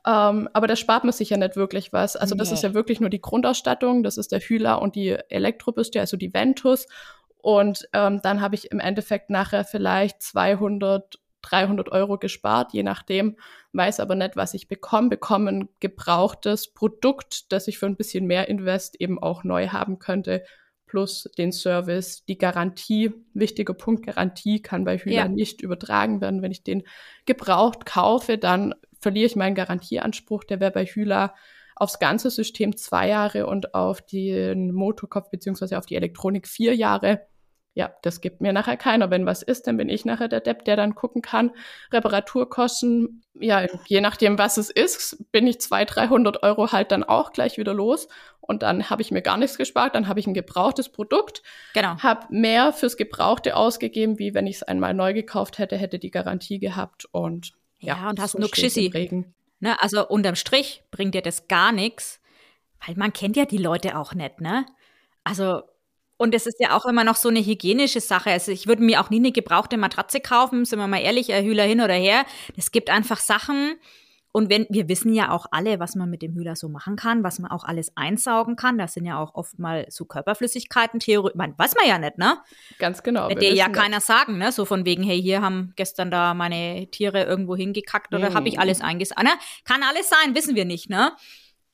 Ähm, 0.05 0.47
aber 0.53 0.67
da 0.67 0.75
spart 0.75 1.03
man 1.03 1.11
sich 1.11 1.31
ja 1.31 1.37
nicht 1.37 1.55
wirklich 1.55 1.91
was. 1.91 2.15
Also 2.15 2.35
das 2.35 2.49
nee. 2.49 2.53
ist 2.53 2.63
ja 2.63 2.75
wirklich 2.75 2.99
nur 2.99 3.09
die 3.09 3.21
Grundausstattung, 3.21 4.03
das 4.03 4.17
ist 4.17 4.31
der 4.31 4.39
Hühler 4.39 4.79
und 4.79 4.95
die 4.95 5.17
Elektrobüste, 5.29 5.99
also 5.99 6.17
die 6.17 6.35
Ventus. 6.35 6.85
Und 7.39 7.89
ähm, 7.93 8.21
dann 8.21 8.41
habe 8.41 8.53
ich 8.53 8.71
im 8.71 8.79
Endeffekt 8.79 9.31
nachher 9.31 9.63
vielleicht 9.63 10.21
200, 10.21 11.19
300 11.49 11.91
Euro 11.91 12.17
gespart, 12.17 12.73
je 12.73 12.83
nachdem, 12.83 13.37
weiß 13.73 13.99
aber 13.99 14.15
nicht, 14.15 14.35
was 14.35 14.53
ich 14.53 14.67
bekomme, 14.67 15.09
bekomme 15.09 15.51
ein 15.51 15.69
gebrauchtes 15.79 16.73
Produkt, 16.73 17.51
das 17.51 17.67
ich 17.67 17.77
für 17.77 17.85
ein 17.85 17.95
bisschen 17.95 18.25
mehr 18.25 18.47
Invest 18.47 18.99
eben 18.99 19.21
auch 19.21 19.43
neu 19.43 19.67
haben 19.69 19.99
könnte, 19.99 20.43
plus 20.87 21.29
den 21.37 21.51
Service, 21.51 22.25
die 22.25 22.37
Garantie, 22.37 23.11
wichtiger 23.33 23.73
Punkt, 23.73 24.05
Garantie 24.05 24.61
kann 24.61 24.85
bei 24.85 24.97
Hühner 24.97 25.15
ja. 25.15 25.27
nicht 25.27 25.61
übertragen 25.61 26.21
werden. 26.21 26.41
Wenn 26.41 26.51
ich 26.51 26.63
den 26.63 26.83
gebraucht 27.25 27.85
kaufe, 27.85 28.37
dann 28.37 28.73
verliere 28.99 29.27
ich 29.27 29.35
meinen 29.35 29.55
Garantieanspruch, 29.55 30.45
der 30.45 30.59
wäre 30.59 30.71
bei 30.71 30.85
Hühler 30.85 31.35
aufs 31.75 31.99
ganze 31.99 32.31
System 32.31 32.75
zwei 32.75 33.09
Jahre 33.09 33.45
und 33.45 33.75
auf 33.75 34.01
den 34.01 34.73
Motorkopf 34.73 35.29
beziehungsweise 35.29 35.77
auf 35.77 35.85
die 35.85 35.95
Elektronik 35.95 36.47
vier 36.47 36.75
Jahre 36.75 37.27
ja, 37.77 37.93
das 38.01 38.21
gibt 38.21 38.41
mir 38.41 38.53
nachher 38.53 38.75
keiner. 38.75 39.11
Wenn 39.11 39.27
was 39.27 39.43
ist, 39.43 39.67
dann 39.67 39.77
bin 39.77 39.87
ich 39.87 40.03
nachher 40.03 40.27
der 40.27 40.39
Depp, 40.39 40.65
der 40.65 40.75
dann 40.75 40.95
gucken 40.95 41.21
kann. 41.21 41.51
Reparaturkosten, 41.91 43.21
ja, 43.35 43.67
je 43.85 44.01
nachdem, 44.01 44.39
was 44.39 44.57
es 44.57 44.71
ist, 44.71 45.31
bin 45.31 45.45
ich 45.45 45.61
200, 45.61 45.95
300 45.95 46.43
Euro 46.43 46.71
halt 46.71 46.91
dann 46.91 47.03
auch 47.03 47.33
gleich 47.33 47.59
wieder 47.59 47.75
los. 47.75 48.07
Und 48.41 48.63
dann 48.63 48.89
habe 48.89 49.03
ich 49.03 49.11
mir 49.11 49.21
gar 49.21 49.37
nichts 49.37 49.59
gespart, 49.59 49.93
dann 49.93 50.07
habe 50.07 50.19
ich 50.19 50.25
ein 50.25 50.33
gebrauchtes 50.33 50.89
Produkt. 50.89 51.43
Genau. 51.75 51.99
Habe 51.99 52.25
mehr 52.31 52.73
fürs 52.73 52.97
Gebrauchte 52.97 53.55
ausgegeben, 53.55 54.17
wie 54.17 54.33
wenn 54.33 54.47
ich 54.47 54.55
es 54.55 54.63
einmal 54.63 54.95
neu 54.95 55.13
gekauft 55.13 55.59
hätte, 55.59 55.77
hätte 55.77 55.99
die 55.99 56.09
Garantie 56.09 56.57
gehabt 56.57 57.05
und 57.11 57.53
ja. 57.77 57.95
Ja, 57.95 58.09
und 58.09 58.19
hast 58.19 58.31
so 58.31 58.39
nur 58.39 58.49
Geschissi. 58.49 58.91
Ne, 59.59 59.79
also 59.79 60.07
unterm 60.07 60.35
Strich 60.35 60.81
bringt 60.89 61.13
dir 61.13 61.21
das 61.21 61.47
gar 61.47 61.71
nichts, 61.71 62.19
weil 62.83 62.95
man 62.95 63.13
kennt 63.13 63.37
ja 63.37 63.45
die 63.45 63.59
Leute 63.59 63.99
auch 63.99 64.15
nicht, 64.15 64.41
ne? 64.41 64.65
Also 65.23 65.61
und 66.17 66.33
es 66.33 66.47
ist 66.47 66.59
ja 66.59 66.75
auch 66.75 66.85
immer 66.85 67.03
noch 67.03 67.15
so 67.15 67.29
eine 67.29 67.39
hygienische 67.39 68.01
Sache. 68.01 68.31
Also 68.31 68.51
ich 68.51 68.67
würde 68.67 68.83
mir 68.83 69.01
auch 69.01 69.09
nie 69.09 69.17
eine 69.17 69.31
gebrauchte 69.31 69.77
Matratze 69.77 70.19
kaufen, 70.19 70.65
sind 70.65 70.79
wir 70.79 70.87
mal 70.87 71.01
ehrlich, 71.01 71.29
Hühler 71.29 71.63
hin 71.63 71.81
oder 71.81 71.93
her. 71.93 72.25
Es 72.55 72.71
gibt 72.71 72.89
einfach 72.89 73.19
Sachen. 73.19 73.75
Und 74.33 74.51
wenn, 74.51 74.67
wir 74.69 74.87
wissen 74.87 75.15
ja 75.15 75.31
auch 75.31 75.47
alle, 75.49 75.79
was 75.79 75.95
man 75.95 76.11
mit 76.11 76.21
dem 76.21 76.35
Hühler 76.35 76.55
so 76.55 76.69
machen 76.69 76.95
kann, 76.95 77.23
was 77.23 77.39
man 77.39 77.49
auch 77.49 77.63
alles 77.63 77.93
einsaugen 77.95 78.55
kann. 78.55 78.77
Das 78.77 78.93
sind 78.93 79.05
ja 79.05 79.19
auch 79.19 79.33
oft 79.33 79.57
mal 79.57 79.87
so 79.89 80.05
Körperflüssigkeiten, 80.05 80.99
Theorie, 80.99 81.31
man, 81.33 81.57
weiß 81.57 81.73
man 81.75 81.87
ja 81.87 81.97
nicht, 81.97 82.19
ne? 82.19 82.37
Ganz 82.77 83.01
genau. 83.01 83.29
Wird 83.29 83.41
dir 83.41 83.53
ja 83.53 83.67
keiner 83.69 83.99
sagen, 83.99 84.37
ne? 84.37 84.51
So 84.51 84.65
von 84.65 84.85
wegen, 84.85 85.01
hey, 85.01 85.19
hier 85.19 85.41
haben 85.41 85.73
gestern 85.75 86.11
da 86.11 86.35
meine 86.35 86.87
Tiere 86.91 87.23
irgendwo 87.23 87.55
hingekackt 87.55 88.13
oder 88.13 88.29
mhm. 88.29 88.35
habe 88.35 88.47
ich 88.47 88.59
alles 88.59 88.81
eingesaugt. 88.81 89.23
Ne? 89.23 89.31
Kann 89.65 89.81
alles 89.81 90.09
sein, 90.09 90.35
wissen 90.35 90.55
wir 90.55 90.65
nicht, 90.65 90.87
ne? 90.87 91.13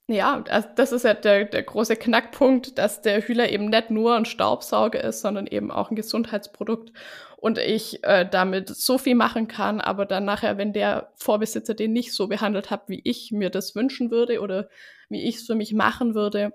Ja, 0.08 0.44
das 0.76 0.92
ist 0.92 1.06
ja 1.06 1.14
der, 1.14 1.46
der 1.46 1.64
große 1.64 1.96
Knackpunkt, 1.96 2.78
dass 2.78 3.02
der 3.02 3.22
Hühler 3.22 3.50
eben 3.50 3.68
nicht 3.70 3.90
nur 3.90 4.16
ein 4.16 4.26
Staubsauger 4.26 5.02
ist, 5.02 5.22
sondern 5.22 5.48
eben 5.48 5.72
auch 5.72 5.92
ein 5.92 5.96
Gesundheitsprodukt. 5.96 6.92
Und 7.38 7.58
ich 7.58 8.04
äh, 8.04 8.28
damit 8.30 8.70
so 8.70 8.98
viel 8.98 9.16
machen 9.16 9.48
kann, 9.48 9.80
aber 9.80 10.06
dann 10.06 10.26
nachher, 10.26 10.58
wenn 10.58 10.74
der 10.74 11.12
Vorbesitzer 11.16 11.74
den 11.74 11.94
nicht 11.94 12.14
so 12.14 12.28
behandelt 12.28 12.70
hat, 12.70 12.90
wie 12.90 13.02
ich 13.04 13.32
mir 13.32 13.50
das 13.50 13.76
wünschen 13.76 14.12
würde 14.12 14.42
oder 14.42 14.70
wie 15.10 15.24
ich 15.24 15.38
es 15.38 15.46
für 15.46 15.56
mich 15.56 15.74
machen 15.74 16.16
würde 16.16 16.54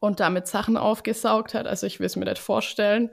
und 0.00 0.20
damit 0.20 0.46
Sachen 0.46 0.76
aufgesaugt 0.76 1.54
hat, 1.54 1.66
also 1.66 1.86
ich 1.86 2.00
will 2.00 2.06
es 2.06 2.16
mir 2.16 2.24
nicht 2.24 2.38
vorstellen, 2.38 3.10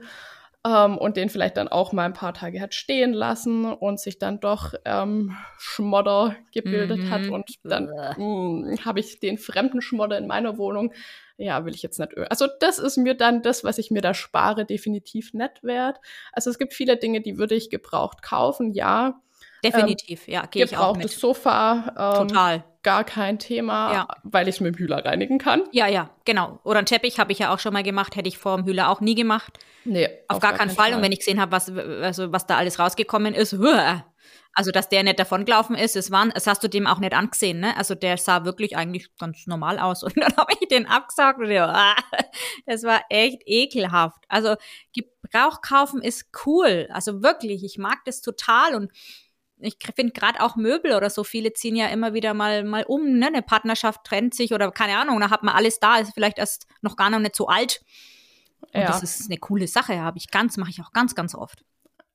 ähm, 0.66 0.96
und 0.96 1.16
den 1.16 1.28
vielleicht 1.28 1.56
dann 1.56 1.68
auch 1.68 1.92
mal 1.92 2.04
ein 2.04 2.14
paar 2.14 2.34
Tage 2.34 2.60
hat 2.60 2.74
stehen 2.74 3.12
lassen 3.12 3.66
und 3.66 4.00
sich 4.00 4.18
dann 4.18 4.40
doch 4.40 4.74
ähm, 4.84 5.36
Schmodder 5.58 6.36
gebildet 6.52 6.98
mhm. 6.98 7.10
hat 7.10 7.28
und 7.28 7.50
dann 7.64 7.90
hm, 8.16 8.78
habe 8.84 9.00
ich 9.00 9.20
den 9.20 9.38
fremden 9.38 9.82
Schmodder 9.82 10.18
in 10.18 10.26
meiner 10.26 10.56
Wohnung. 10.56 10.92
Ja, 11.36 11.64
will 11.64 11.74
ich 11.74 11.82
jetzt 11.82 11.98
nicht. 11.98 12.16
Also 12.30 12.46
das 12.60 12.78
ist 12.78 12.96
mir 12.96 13.14
dann 13.14 13.42
das, 13.42 13.64
was 13.64 13.78
ich 13.78 13.90
mir 13.90 14.00
da 14.00 14.14
spare, 14.14 14.64
definitiv 14.64 15.34
nicht 15.34 15.62
wert. 15.64 15.98
Also 16.32 16.48
es 16.48 16.58
gibt 16.58 16.72
viele 16.72 16.96
Dinge, 16.96 17.20
die 17.20 17.38
würde 17.38 17.56
ich 17.56 17.70
gebraucht 17.70 18.22
kaufen, 18.22 18.72
ja. 18.72 19.20
Definitiv, 19.64 20.28
ähm, 20.28 20.34
ja, 20.34 20.46
gehe 20.46 20.64
ich 20.64 20.76
auch 20.76 20.96
mit. 20.96 21.10
Sofa. 21.10 21.94
Ähm, 22.20 22.28
Total. 22.28 22.64
Gar 22.82 23.04
kein 23.04 23.38
Thema, 23.38 23.92
ja. 23.92 24.08
weil 24.24 24.46
ich 24.46 24.56
es 24.56 24.60
mit 24.60 24.74
dem 24.74 24.78
Hühler 24.78 25.02
reinigen 25.04 25.38
kann. 25.38 25.62
Ja, 25.72 25.86
ja, 25.86 26.10
genau. 26.26 26.60
Oder 26.64 26.80
ein 26.80 26.86
Teppich 26.86 27.18
habe 27.18 27.32
ich 27.32 27.38
ja 27.38 27.52
auch 27.52 27.58
schon 27.58 27.72
mal 27.72 27.82
gemacht, 27.82 28.14
hätte 28.14 28.28
ich 28.28 28.36
vor 28.36 28.56
dem 28.56 28.66
Hühler 28.66 28.90
auch 28.90 29.00
nie 29.00 29.14
gemacht. 29.14 29.58
Nee. 29.84 30.06
Auf, 30.28 30.36
auf 30.36 30.40
gar, 30.40 30.50
gar, 30.50 30.58
keinen 30.58 30.70
Fall. 30.70 30.90
Fall. 30.90 30.96
Und 30.96 31.02
wenn 31.02 31.12
ich 31.12 31.20
gesehen 31.20 31.40
habe, 31.40 31.52
was, 31.52 31.70
also, 31.70 32.30
was 32.30 32.46
da 32.46 32.58
alles 32.58 32.78
rausgekommen 32.78 33.32
ist, 33.34 33.56
also 34.54 34.70
dass 34.70 34.88
der 34.88 35.02
nicht 35.02 35.18
davongelaufen 35.18 35.74
ist, 35.76 35.96
es 35.96 36.10
waren, 36.10 36.30
das 36.30 36.46
hast 36.46 36.62
du 36.62 36.68
dem 36.68 36.86
auch 36.86 37.00
nicht 37.00 37.12
angesehen, 37.12 37.60
ne? 37.60 37.76
Also 37.76 37.94
der 37.94 38.16
sah 38.16 38.44
wirklich 38.44 38.76
eigentlich 38.76 39.08
ganz 39.18 39.46
normal 39.46 39.78
aus. 39.78 40.02
Und 40.04 40.16
dann 40.16 40.36
habe 40.36 40.52
ich 40.60 40.68
den 40.68 40.86
abgesagt 40.86 41.40
und 41.40 41.50
ja, 41.50 41.96
das 42.66 42.84
war 42.84 43.02
echt 43.08 43.42
ekelhaft. 43.46 44.24
Also 44.28 44.56
Gebrauch 44.94 45.60
kaufen 45.60 46.00
ist 46.02 46.26
cool. 46.46 46.88
Also 46.90 47.22
wirklich, 47.22 47.64
ich 47.64 47.78
mag 47.78 47.98
das 48.04 48.20
total 48.20 48.74
und 48.74 48.92
ich 49.64 49.76
finde 49.94 50.12
gerade 50.12 50.40
auch 50.40 50.56
Möbel 50.56 50.92
oder 50.92 51.10
so, 51.10 51.24
viele 51.24 51.52
ziehen 51.52 51.76
ja 51.76 51.88
immer 51.88 52.14
wieder 52.14 52.34
mal, 52.34 52.64
mal 52.64 52.84
um, 52.84 53.18
ne? 53.18 53.26
Eine 53.26 53.42
Partnerschaft 53.42 54.04
trennt 54.04 54.34
sich 54.34 54.52
oder 54.52 54.70
keine 54.70 54.98
Ahnung, 54.98 55.20
da 55.20 55.30
hat 55.30 55.42
man 55.42 55.54
alles 55.54 55.80
da, 55.80 55.96
ist 55.96 56.14
vielleicht 56.14 56.38
erst 56.38 56.66
noch 56.82 56.96
gar 56.96 57.10
noch 57.10 57.18
nicht 57.18 57.36
so 57.36 57.48
alt. 57.48 57.82
Und 58.72 58.80
ja. 58.80 58.86
das 58.86 59.02
ist 59.02 59.30
eine 59.30 59.38
coole 59.38 59.68
Sache, 59.68 60.00
habe 60.00 60.18
ich 60.18 60.30
ganz, 60.30 60.56
mache 60.56 60.70
ich 60.70 60.80
auch 60.80 60.92
ganz, 60.92 61.14
ganz 61.14 61.34
oft. 61.34 61.64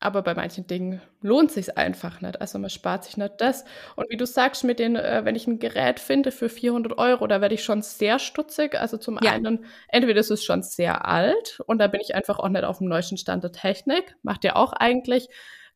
Aber 0.02 0.22
bei 0.22 0.34
manchen 0.34 0.66
Dingen 0.66 1.02
lohnt 1.22 1.52
sich 1.52 1.78
einfach 1.78 2.22
nicht. 2.22 2.40
Also 2.40 2.58
man 2.58 2.70
spart 2.70 3.04
sich 3.04 3.18
nicht 3.18 3.34
das. 3.40 3.66
Und 3.98 4.10
wie 4.10 4.16
du 4.16 4.26
sagst, 4.26 4.64
mit 4.64 4.80
den, 4.80 4.96
äh, 4.96 5.26
wenn 5.26 5.36
ich 5.36 5.46
ein 5.46 5.60
Gerät 5.60 6.00
finde 6.00 6.32
für 6.32 6.48
400 6.48 6.98
Euro, 6.98 7.28
da 7.28 7.42
werde 7.42 7.56
ich 7.56 7.66
schon 7.66 7.82
sehr 7.82 8.18
stutzig. 8.18 8.80
Also 8.80 8.96
zum 8.96 9.20
ja. 9.22 9.34
einen, 9.34 9.66
entweder 9.90 10.22
ist 10.22 10.32
es 10.32 10.44
schon 10.44 10.64
sehr 10.64 11.06
alt 11.06 11.60
und 11.66 11.80
da 11.80 11.88
bin 11.88 12.00
ich 12.00 12.16
einfach 12.16 12.40
auch 12.40 12.48
nicht 12.48 12.64
auf 12.64 12.78
dem 12.78 12.88
neuesten 12.88 13.18
Stand 13.18 13.44
der 13.44 13.52
Technik. 13.52 14.16
Macht 14.24 14.46
ja 14.46 14.56
auch 14.56 14.72
eigentlich 14.72 15.28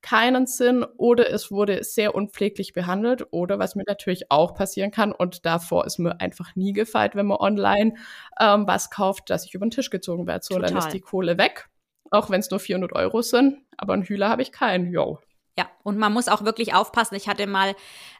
keinen 0.03 0.45
Sinn 0.45 0.85
oder 0.97 1.31
es 1.31 1.49
wurde 1.49 1.83
sehr 1.83 2.13
unpfleglich 2.13 2.73
behandelt 2.73 3.25
oder 3.31 3.57
was 3.57 3.75
mir 3.75 3.85
natürlich 3.87 4.29
auch 4.29 4.53
passieren 4.53 4.91
kann 4.91 5.11
und 5.11 5.45
davor 5.45 5.85
ist 5.85 5.97
mir 5.97 6.19
einfach 6.19 6.55
nie 6.55 6.73
gefeit, 6.73 7.15
wenn 7.15 7.25
man 7.25 7.37
online 7.37 7.95
ähm, 8.39 8.67
was 8.67 8.91
kauft, 8.91 9.29
dass 9.29 9.45
ich 9.45 9.55
über 9.55 9.65
den 9.65 9.71
Tisch 9.71 9.89
gezogen 9.89 10.27
werde. 10.27 10.43
So, 10.43 10.55
Total. 10.55 10.69
dann 10.69 10.77
ist 10.77 10.93
die 10.93 10.99
Kohle 10.99 11.37
weg, 11.37 11.69
auch 12.11 12.29
wenn 12.29 12.41
es 12.41 12.51
nur 12.51 12.59
400 12.59 12.93
Euro 12.93 13.21
sind, 13.21 13.61
aber 13.77 13.93
einen 13.93 14.03
Hühler 14.03 14.29
habe 14.29 14.41
ich 14.41 14.51
keinen, 14.51 14.91
yo. 14.91 15.19
Ja, 15.57 15.69
und 15.83 15.97
man 15.97 16.11
muss 16.11 16.27
auch 16.27 16.43
wirklich 16.43 16.73
aufpassen. 16.73 17.15
Ich 17.15 17.27
hatte 17.27 17.47
mal 17.47 17.75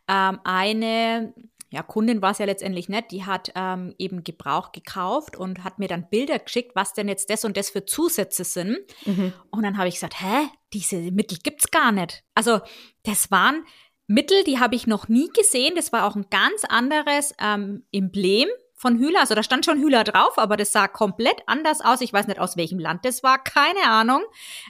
ähm, 0.07 0.39
eine 0.43 1.33
ja, 1.73 1.81
Kundin 1.81 2.21
war 2.21 2.31
es 2.31 2.37
ja 2.37 2.45
letztendlich 2.45 2.87
nicht, 2.87 3.09
die 3.09 3.25
hat 3.25 3.51
ähm, 3.55 3.95
eben 3.97 4.23
Gebrauch 4.23 4.71
gekauft 4.73 5.35
und 5.35 5.63
hat 5.63 5.79
mir 5.79 5.87
dann 5.87 6.07
Bilder 6.07 6.37
geschickt, 6.37 6.75
was 6.75 6.93
denn 6.93 7.07
jetzt 7.07 7.31
das 7.31 7.45
und 7.45 7.57
das 7.57 7.71
für 7.71 7.83
Zusätze 7.83 8.43
sind. 8.43 8.77
Mhm. 9.05 9.33
Und 9.49 9.63
dann 9.63 9.79
habe 9.79 9.87
ich 9.87 9.95
gesagt, 9.95 10.21
hä, 10.21 10.49
diese 10.71 10.97
Mittel 10.97 11.39
gibt's 11.41 11.71
gar 11.71 11.91
nicht. 11.91 12.23
Also 12.35 12.59
das 13.01 13.31
waren 13.31 13.65
Mittel, 14.05 14.43
die 14.43 14.59
habe 14.59 14.75
ich 14.75 14.85
noch 14.85 15.07
nie 15.07 15.29
gesehen. 15.29 15.73
Das 15.75 15.91
war 15.91 16.05
auch 16.05 16.15
ein 16.15 16.27
ganz 16.29 16.63
anderes 16.63 17.33
ähm, 17.41 17.87
Emblem 17.91 18.49
von 18.75 18.99
Hühler. 18.99 19.21
Also 19.21 19.33
da 19.33 19.41
stand 19.41 19.65
schon 19.65 19.79
Hühler 19.79 20.03
drauf, 20.03 20.37
aber 20.37 20.55
das 20.55 20.73
sah 20.73 20.87
komplett 20.87 21.41
anders 21.47 21.81
aus. 21.81 22.01
Ich 22.01 22.13
weiß 22.13 22.27
nicht, 22.27 22.39
aus 22.39 22.55
welchem 22.55 22.77
Land 22.77 23.03
das 23.03 23.23
war, 23.23 23.43
keine 23.43 23.85
Ahnung. 23.85 24.21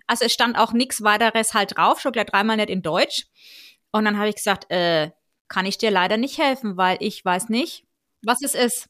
Also 0.07 0.23
es 0.23 0.31
stand 0.31 0.57
auch 0.57 0.71
nichts 0.71 1.03
weiteres 1.03 1.53
halt 1.53 1.75
drauf, 1.75 1.99
schon 1.99 2.13
gleich 2.13 2.27
dreimal 2.27 2.55
nicht 2.55 2.69
in 2.69 2.81
Deutsch. 2.81 3.25
Und 3.91 4.05
dann 4.05 4.17
habe 4.17 4.29
ich 4.29 4.35
gesagt, 4.35 4.71
äh, 4.71 5.11
kann 5.53 5.67
ich 5.67 5.77
dir 5.77 5.91
leider 5.91 6.17
nicht 6.17 6.39
helfen, 6.39 6.77
weil 6.77 6.97
ich 6.99 7.23
weiß 7.23 7.49
nicht, 7.49 7.85
was 8.23 8.41
es 8.41 8.55
ist. 8.55 8.87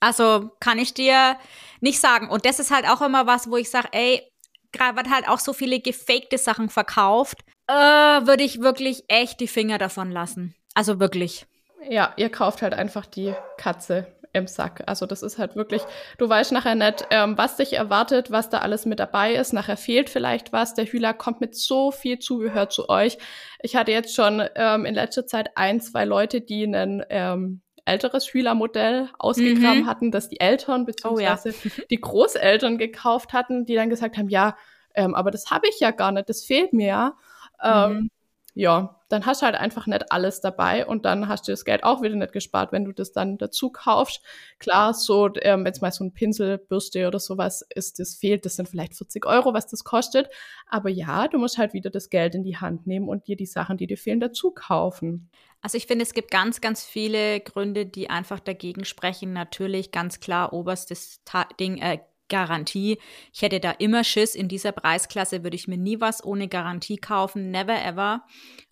Also 0.00 0.50
kann 0.60 0.78
ich 0.78 0.92
dir 0.92 1.38
nicht 1.80 1.98
sagen. 1.98 2.28
Und 2.28 2.44
das 2.44 2.60
ist 2.60 2.70
halt 2.70 2.86
auch 2.88 3.00
immer 3.00 3.26
was, 3.26 3.50
wo 3.50 3.56
ich 3.56 3.70
sage, 3.70 3.88
ey, 3.92 4.22
gerade 4.70 4.96
wird 4.96 5.10
halt 5.10 5.26
auch 5.28 5.38
so 5.38 5.54
viele 5.54 5.80
gefakte 5.80 6.36
Sachen 6.36 6.68
verkauft, 6.68 7.38
äh, 7.68 7.72
würde 7.72 8.42
ich 8.42 8.60
wirklich 8.60 9.04
echt 9.08 9.40
die 9.40 9.48
Finger 9.48 9.78
davon 9.78 10.10
lassen. 10.10 10.54
Also 10.74 11.00
wirklich. 11.00 11.46
Ja, 11.88 12.12
ihr 12.16 12.28
kauft 12.28 12.60
halt 12.60 12.74
einfach 12.74 13.06
die 13.06 13.34
Katze 13.56 14.06
im 14.38 14.46
Sack. 14.46 14.82
Also 14.86 15.06
das 15.06 15.22
ist 15.22 15.38
halt 15.38 15.56
wirklich, 15.56 15.82
du 16.18 16.28
weißt 16.28 16.52
nachher 16.52 16.74
nicht, 16.74 17.06
ähm, 17.10 17.36
was 17.36 17.56
dich 17.56 17.74
erwartet, 17.74 18.30
was 18.30 18.48
da 18.48 18.58
alles 18.58 18.86
mit 18.86 18.98
dabei 18.98 19.34
ist. 19.34 19.52
Nachher 19.52 19.76
fehlt 19.76 20.10
vielleicht 20.10 20.52
was. 20.52 20.74
Der 20.74 20.86
Hühler 20.86 21.14
kommt 21.14 21.40
mit 21.40 21.54
so 21.54 21.90
viel 21.90 22.18
Zubehör 22.18 22.68
zu 22.68 22.88
euch. 22.88 23.18
Ich 23.62 23.76
hatte 23.76 23.92
jetzt 23.92 24.14
schon 24.14 24.42
ähm, 24.54 24.84
in 24.84 24.94
letzter 24.94 25.26
Zeit 25.26 25.50
ein, 25.56 25.80
zwei 25.80 26.04
Leute, 26.04 26.40
die 26.40 26.64
einen 26.64 27.04
ähm, 27.10 27.60
älteres 27.84 28.26
Hühlermodell 28.32 29.08
ausgegraben 29.18 29.82
mhm. 29.82 29.86
hatten, 29.86 30.10
das 30.10 30.28
die 30.28 30.40
Eltern 30.40 30.84
beziehungsweise 30.84 31.50
oh, 31.50 31.68
ja. 31.78 31.84
die 31.90 32.00
Großeltern 32.00 32.78
gekauft 32.78 33.32
hatten, 33.32 33.64
die 33.64 33.74
dann 33.74 33.90
gesagt 33.90 34.16
haben, 34.16 34.28
ja, 34.28 34.56
ähm, 34.94 35.14
aber 35.14 35.30
das 35.30 35.50
habe 35.50 35.68
ich 35.68 35.80
ja 35.80 35.90
gar 35.90 36.12
nicht, 36.12 36.28
das 36.28 36.44
fehlt 36.44 36.72
mir 36.72 36.86
ja. 36.86 37.16
Ähm, 37.62 37.92
mhm 37.92 38.10
ja, 38.58 38.97
dann 39.08 39.26
hast 39.26 39.42
du 39.42 39.46
halt 39.46 39.54
einfach 39.54 39.86
nicht 39.86 40.12
alles 40.12 40.40
dabei 40.40 40.86
und 40.86 41.04
dann 41.04 41.28
hast 41.28 41.48
du 41.48 41.52
das 41.52 41.64
Geld 41.64 41.84
auch 41.84 42.02
wieder 42.02 42.14
nicht 42.14 42.32
gespart, 42.32 42.72
wenn 42.72 42.84
du 42.84 42.92
das 42.92 43.12
dann 43.12 43.38
dazu 43.38 43.70
kaufst. 43.70 44.22
Klar, 44.58 44.94
so, 44.94 45.30
ähm, 45.40 45.66
es 45.66 45.80
mal 45.80 45.92
so 45.92 46.04
ein 46.04 46.12
Pinselbürste 46.12 47.06
oder 47.06 47.18
sowas 47.18 47.66
ist, 47.74 47.98
das 47.98 48.14
fehlt, 48.14 48.44
das 48.44 48.56
sind 48.56 48.68
vielleicht 48.68 48.94
40 48.94 49.26
Euro, 49.26 49.54
was 49.54 49.66
das 49.66 49.84
kostet. 49.84 50.28
Aber 50.66 50.90
ja, 50.90 51.28
du 51.28 51.38
musst 51.38 51.58
halt 51.58 51.72
wieder 51.72 51.90
das 51.90 52.10
Geld 52.10 52.34
in 52.34 52.42
die 52.42 52.56
Hand 52.56 52.86
nehmen 52.86 53.08
und 53.08 53.26
dir 53.26 53.36
die 53.36 53.46
Sachen, 53.46 53.76
die 53.76 53.86
dir 53.86 53.98
fehlen, 53.98 54.20
dazu 54.20 54.50
kaufen. 54.50 55.30
Also 55.60 55.76
ich 55.76 55.86
finde, 55.86 56.04
es 56.04 56.14
gibt 56.14 56.30
ganz, 56.30 56.60
ganz 56.60 56.84
viele 56.84 57.40
Gründe, 57.40 57.86
die 57.86 58.10
einfach 58.10 58.40
dagegen 58.40 58.84
sprechen. 58.84 59.32
Natürlich 59.32 59.90
ganz 59.90 60.20
klar 60.20 60.52
oberstes 60.52 61.20
Ta 61.24 61.48
Ding, 61.58 61.78
äh, 61.78 61.98
Garantie. 62.28 62.98
Ich 63.32 63.42
hätte 63.42 63.60
da 63.60 63.70
immer 63.72 64.04
Schiss. 64.04 64.34
In 64.34 64.48
dieser 64.48 64.72
Preisklasse 64.72 65.42
würde 65.42 65.56
ich 65.56 65.68
mir 65.68 65.78
nie 65.78 66.00
was 66.00 66.24
ohne 66.24 66.48
Garantie 66.48 66.98
kaufen. 66.98 67.50
Never 67.50 67.84
ever. 67.84 68.24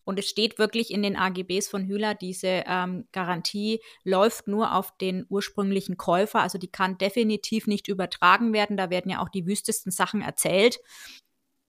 Und 0.05 0.21
es 0.21 0.29
steht 0.29 0.59
wirklich 0.59 0.93
in 0.93 1.03
den 1.03 1.17
AGBs 1.17 1.69
von 1.69 1.85
Hühler, 1.85 2.15
diese 2.15 2.63
ähm, 2.67 3.09
Garantie 3.11 3.81
läuft 4.05 4.47
nur 4.47 4.75
auf 4.75 4.97
den 4.99 5.27
ursprünglichen 5.29 5.97
Käufer. 5.97 6.41
Also 6.43 6.59
die 6.59 6.71
kann 6.71 6.97
definitiv 6.97 7.67
nicht 7.67 7.89
übertragen 7.89 8.53
werden. 8.53 8.77
Da 8.77 8.89
werden 8.89 9.11
ja 9.11 9.21
auch 9.21 9.29
die 9.29 9.47
wüstesten 9.47 9.91
Sachen 9.91 10.23
erzählt. 10.23 10.79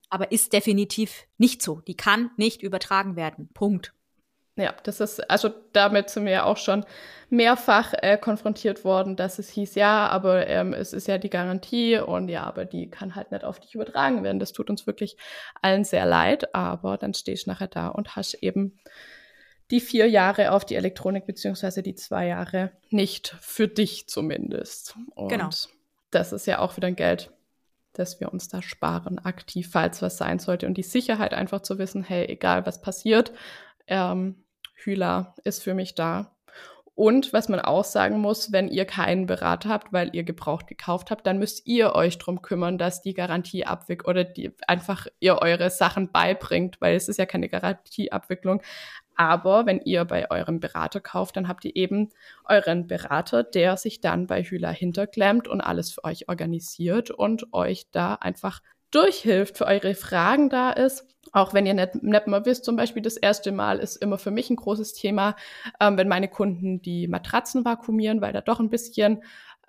Aber 0.09 0.31
ist 0.31 0.53
definitiv 0.53 1.25
nicht 1.37 1.63
so. 1.63 1.81
Die 1.81 1.97
kann 1.97 2.29
nicht 2.37 2.61
übertragen 2.61 3.15
werden. 3.15 3.49
Punkt. 3.53 3.93
Ja, 4.57 4.73
das 4.83 4.99
ist, 4.99 5.29
also 5.29 5.49
damit 5.71 6.09
sind 6.09 6.25
wir 6.25 6.31
ja 6.31 6.43
auch 6.43 6.57
schon 6.57 6.83
mehrfach 7.29 7.93
äh, 7.93 8.17
konfrontiert 8.17 8.83
worden, 8.83 9.15
dass 9.15 9.37
es 9.37 9.49
hieß, 9.49 9.75
ja, 9.75 10.07
aber 10.07 10.47
ähm, 10.47 10.73
es 10.73 10.93
ist 10.93 11.07
ja 11.07 11.17
die 11.17 11.29
Garantie 11.29 11.97
und 11.97 12.29
ja, 12.29 12.43
aber 12.43 12.65
die 12.65 12.89
kann 12.89 13.15
halt 13.15 13.31
nicht 13.31 13.43
auf 13.43 13.59
dich 13.59 13.75
übertragen 13.75 14.23
werden. 14.23 14.39
Das 14.39 14.53
tut 14.53 14.69
uns 14.69 14.87
wirklich 14.87 15.17
allen 15.61 15.83
sehr 15.83 16.05
leid, 16.05 16.55
aber 16.55 16.97
dann 16.97 17.13
stehst 17.13 17.45
du 17.45 17.51
nachher 17.51 17.67
da 17.67 17.87
und 17.89 18.15
hast 18.15 18.33
eben 18.35 18.79
die 19.69 19.81
vier 19.81 20.09
Jahre 20.09 20.51
auf 20.51 20.65
die 20.65 20.75
Elektronik 20.75 21.25
beziehungsweise 21.25 21.83
die 21.83 21.95
zwei 21.95 22.27
Jahre 22.27 22.71
nicht 22.89 23.35
für 23.41 23.67
dich 23.67 24.07
zumindest. 24.07 24.95
Und 25.13 25.27
genau. 25.27 25.49
das 26.11 26.31
ist 26.31 26.47
ja 26.47 26.59
auch 26.59 26.77
wieder 26.77 26.87
ein 26.87 26.95
Geld, 26.95 27.31
dass 27.91 28.19
wir 28.19 28.31
uns 28.31 28.47
da 28.47 28.61
sparen, 28.61 29.19
aktiv, 29.19 29.69
falls 29.69 30.01
was 30.01 30.17
sein 30.17 30.39
sollte. 30.39 30.67
Und 30.67 30.75
die 30.75 30.83
Sicherheit 30.83 31.33
einfach 31.33 31.61
zu 31.61 31.77
wissen, 31.77 32.03
hey, 32.03 32.25
egal 32.27 32.65
was 32.65 32.81
passiert, 32.81 33.33
ähm, 33.87 34.43
Hühler 34.77 35.35
ist 35.43 35.63
für 35.63 35.73
mich 35.73 35.95
da. 35.95 36.31
Und 36.97 37.31
was 37.31 37.47
man 37.47 37.59
auch 37.59 37.83
sagen 37.83 38.19
muss, 38.21 38.51
wenn 38.51 38.69
ihr 38.69 38.85
keinen 38.85 39.27
Berater 39.27 39.69
habt, 39.69 39.93
weil 39.93 40.15
ihr 40.15 40.23
gebraucht 40.23 40.65
gekauft 40.65 41.11
habt, 41.11 41.27
dann 41.27 41.37
müsst 41.37 41.67
ihr 41.67 41.93
euch 41.93 42.17
drum 42.17 42.41
kümmern, 42.41 42.79
dass 42.79 43.03
die 43.03 43.13
Garantieabwicklung 43.13 44.09
oder 44.09 44.23
die 44.23 44.51
einfach 44.67 45.05
ihr 45.19 45.39
eure 45.39 45.69
Sachen 45.69 46.11
beibringt, 46.11 46.81
weil 46.81 46.95
es 46.95 47.07
ist 47.07 47.19
ja 47.19 47.27
keine 47.27 47.49
Garantieabwicklung. 47.49 48.63
Aber 49.15 49.67
wenn 49.67 49.79
ihr 49.81 50.05
bei 50.05 50.31
eurem 50.31 50.59
Berater 50.59 50.99
kauft, 50.99 51.37
dann 51.37 51.47
habt 51.47 51.65
ihr 51.65 51.75
eben 51.75 52.09
euren 52.45 52.87
Berater, 52.87 53.43
der 53.43 53.77
sich 53.77 54.01
dann 54.01 54.25
bei 54.25 54.41
Hühler 54.41 54.71
hinterklemmt 54.71 55.47
und 55.47 55.61
alles 55.61 55.91
für 55.91 56.03
euch 56.03 56.29
organisiert 56.29 57.11
und 57.11 57.53
euch 57.53 57.91
da 57.91 58.15
einfach 58.15 58.63
durchhilft, 58.89 59.59
für 59.59 59.67
eure 59.67 59.93
Fragen 59.93 60.49
da 60.49 60.71
ist. 60.71 61.05
Auch 61.31 61.53
wenn 61.53 61.65
ihr 61.65 61.73
nicht, 61.73 62.01
nicht 62.01 62.27
mal 62.27 62.45
wisst, 62.45 62.65
zum 62.65 62.75
Beispiel 62.75 63.01
das 63.01 63.17
erste 63.17 63.51
Mal 63.51 63.79
ist 63.79 63.97
immer 63.97 64.17
für 64.17 64.31
mich 64.31 64.49
ein 64.49 64.55
großes 64.55 64.93
Thema, 64.93 65.35
ähm, 65.79 65.97
wenn 65.97 66.07
meine 66.07 66.27
Kunden 66.27 66.81
die 66.81 67.07
Matratzen 67.07 67.65
vakuumieren, 67.65 68.21
weil 68.21 68.33
da 68.33 68.41
doch 68.41 68.59
ein 68.59 68.69
bisschen 68.69 69.23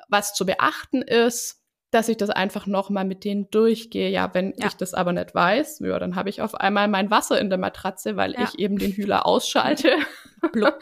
was 0.09 0.35
zu 0.35 0.47
beachten 0.47 1.03
ist, 1.03 1.63
dass 1.91 2.09
ich 2.09 2.19
das 2.19 2.31
einfach 2.31 2.67
nochmal 2.67 3.05
mit 3.05 3.25
denen 3.25 3.51
durchgehe. 3.51 4.11
Ja, 4.11 4.33
wenn 4.35 4.53
ja. 4.57 4.67
ich 4.67 4.75
das 4.75 4.93
aber 4.95 5.13
nicht 5.13 5.35
weiß, 5.35 5.81
ja, 5.81 5.99
dann 5.99 6.17
habe 6.17 6.29
ich 6.29 6.43
auf 6.43 6.55
einmal 6.55 6.87
mein 6.89 7.11
Wasser 7.11 7.41
in 7.41 7.49
der 7.49 7.59
Matratze, 7.59 8.17
weil 8.17 8.33
ja. 8.33 8.43
ich 8.43 8.59
eben 8.59 8.79
den 8.79 8.93
Hühler 8.93 9.27
ausschalte. 9.27 9.93
ja, 10.55 10.73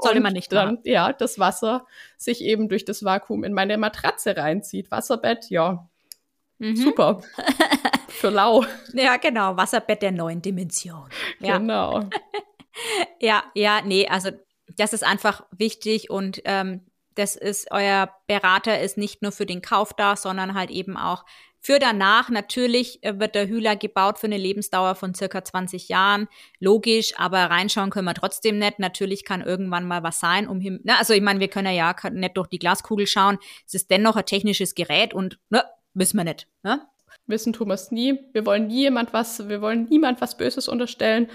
sollte 0.00 0.20
man 0.20 0.32
nicht 0.32 0.52
dann, 0.52 0.78
Ja, 0.84 1.12
das 1.12 1.38
Wasser 1.38 1.86
sich 2.16 2.42
eben 2.42 2.68
durch 2.68 2.84
das 2.84 3.04
Vakuum 3.04 3.44
in 3.44 3.52
meine 3.52 3.76
Matratze 3.76 4.36
reinzieht. 4.36 4.90
Wasserbett, 4.90 5.50
ja, 5.50 5.88
Mhm. 6.58 6.76
Super. 6.76 7.22
Für 8.14 8.30
lau. 8.30 8.64
Ja, 8.92 9.16
genau. 9.16 9.56
Wasserbett 9.56 10.02
der 10.02 10.12
neuen 10.12 10.40
Dimension. 10.40 11.08
Ja. 11.40 11.58
Genau. 11.58 12.08
ja, 13.20 13.44
ja, 13.54 13.82
nee, 13.84 14.06
also 14.08 14.30
das 14.76 14.92
ist 14.92 15.04
einfach 15.04 15.44
wichtig 15.50 16.10
und 16.10 16.40
ähm, 16.44 16.86
das 17.14 17.36
ist, 17.36 17.70
euer 17.70 18.10
Berater 18.26 18.80
ist 18.80 18.98
nicht 18.98 19.22
nur 19.22 19.32
für 19.32 19.46
den 19.46 19.62
Kauf 19.62 19.94
da, 19.94 20.16
sondern 20.16 20.54
halt 20.54 20.70
eben 20.70 20.96
auch 20.96 21.24
Für 21.60 21.78
danach 21.78 22.28
natürlich 22.28 23.02
äh, 23.02 23.18
wird 23.18 23.34
der 23.34 23.48
Hühler 23.48 23.74
gebaut 23.74 24.18
für 24.18 24.26
eine 24.26 24.36
Lebensdauer 24.36 24.96
von 24.96 25.14
circa 25.14 25.42
20 25.42 25.88
Jahren. 25.88 26.28
Logisch, 26.60 27.14
aber 27.16 27.38
reinschauen 27.38 27.88
können 27.88 28.06
wir 28.06 28.14
trotzdem 28.14 28.58
nicht. 28.58 28.78
Natürlich 28.78 29.24
kann 29.24 29.40
irgendwann 29.40 29.86
mal 29.86 30.02
was 30.02 30.20
sein, 30.20 30.46
um 30.46 30.60
him 30.60 30.80
ne, 30.84 30.98
also 30.98 31.14
ich 31.14 31.22
meine, 31.22 31.40
wir 31.40 31.48
können 31.48 31.74
ja 31.74 31.94
nicht 32.10 32.36
durch 32.36 32.48
die 32.48 32.58
Glaskugel 32.58 33.06
schauen. 33.06 33.38
Es 33.66 33.72
ist 33.72 33.90
dennoch 33.90 34.16
ein 34.16 34.26
technisches 34.26 34.74
Gerät 34.74 35.14
und 35.14 35.38
ne, 35.48 35.64
wissen 35.94 36.18
wir 36.18 36.24
nicht. 36.24 36.48
Ne? 36.62 36.86
Wissen 37.26 37.52
tun 37.52 37.68
wir 37.68 37.74
es 37.74 37.90
nie. 37.90 38.20
Wir 38.32 38.44
wollen 38.46 38.66
nie 38.66 38.82
jemand 38.82 39.12
was, 39.12 39.48
wir 39.48 39.60
wollen 39.60 39.84
niemand 39.84 40.20
was 40.20 40.36
Böses 40.36 40.68
unterstellen. 40.68 41.28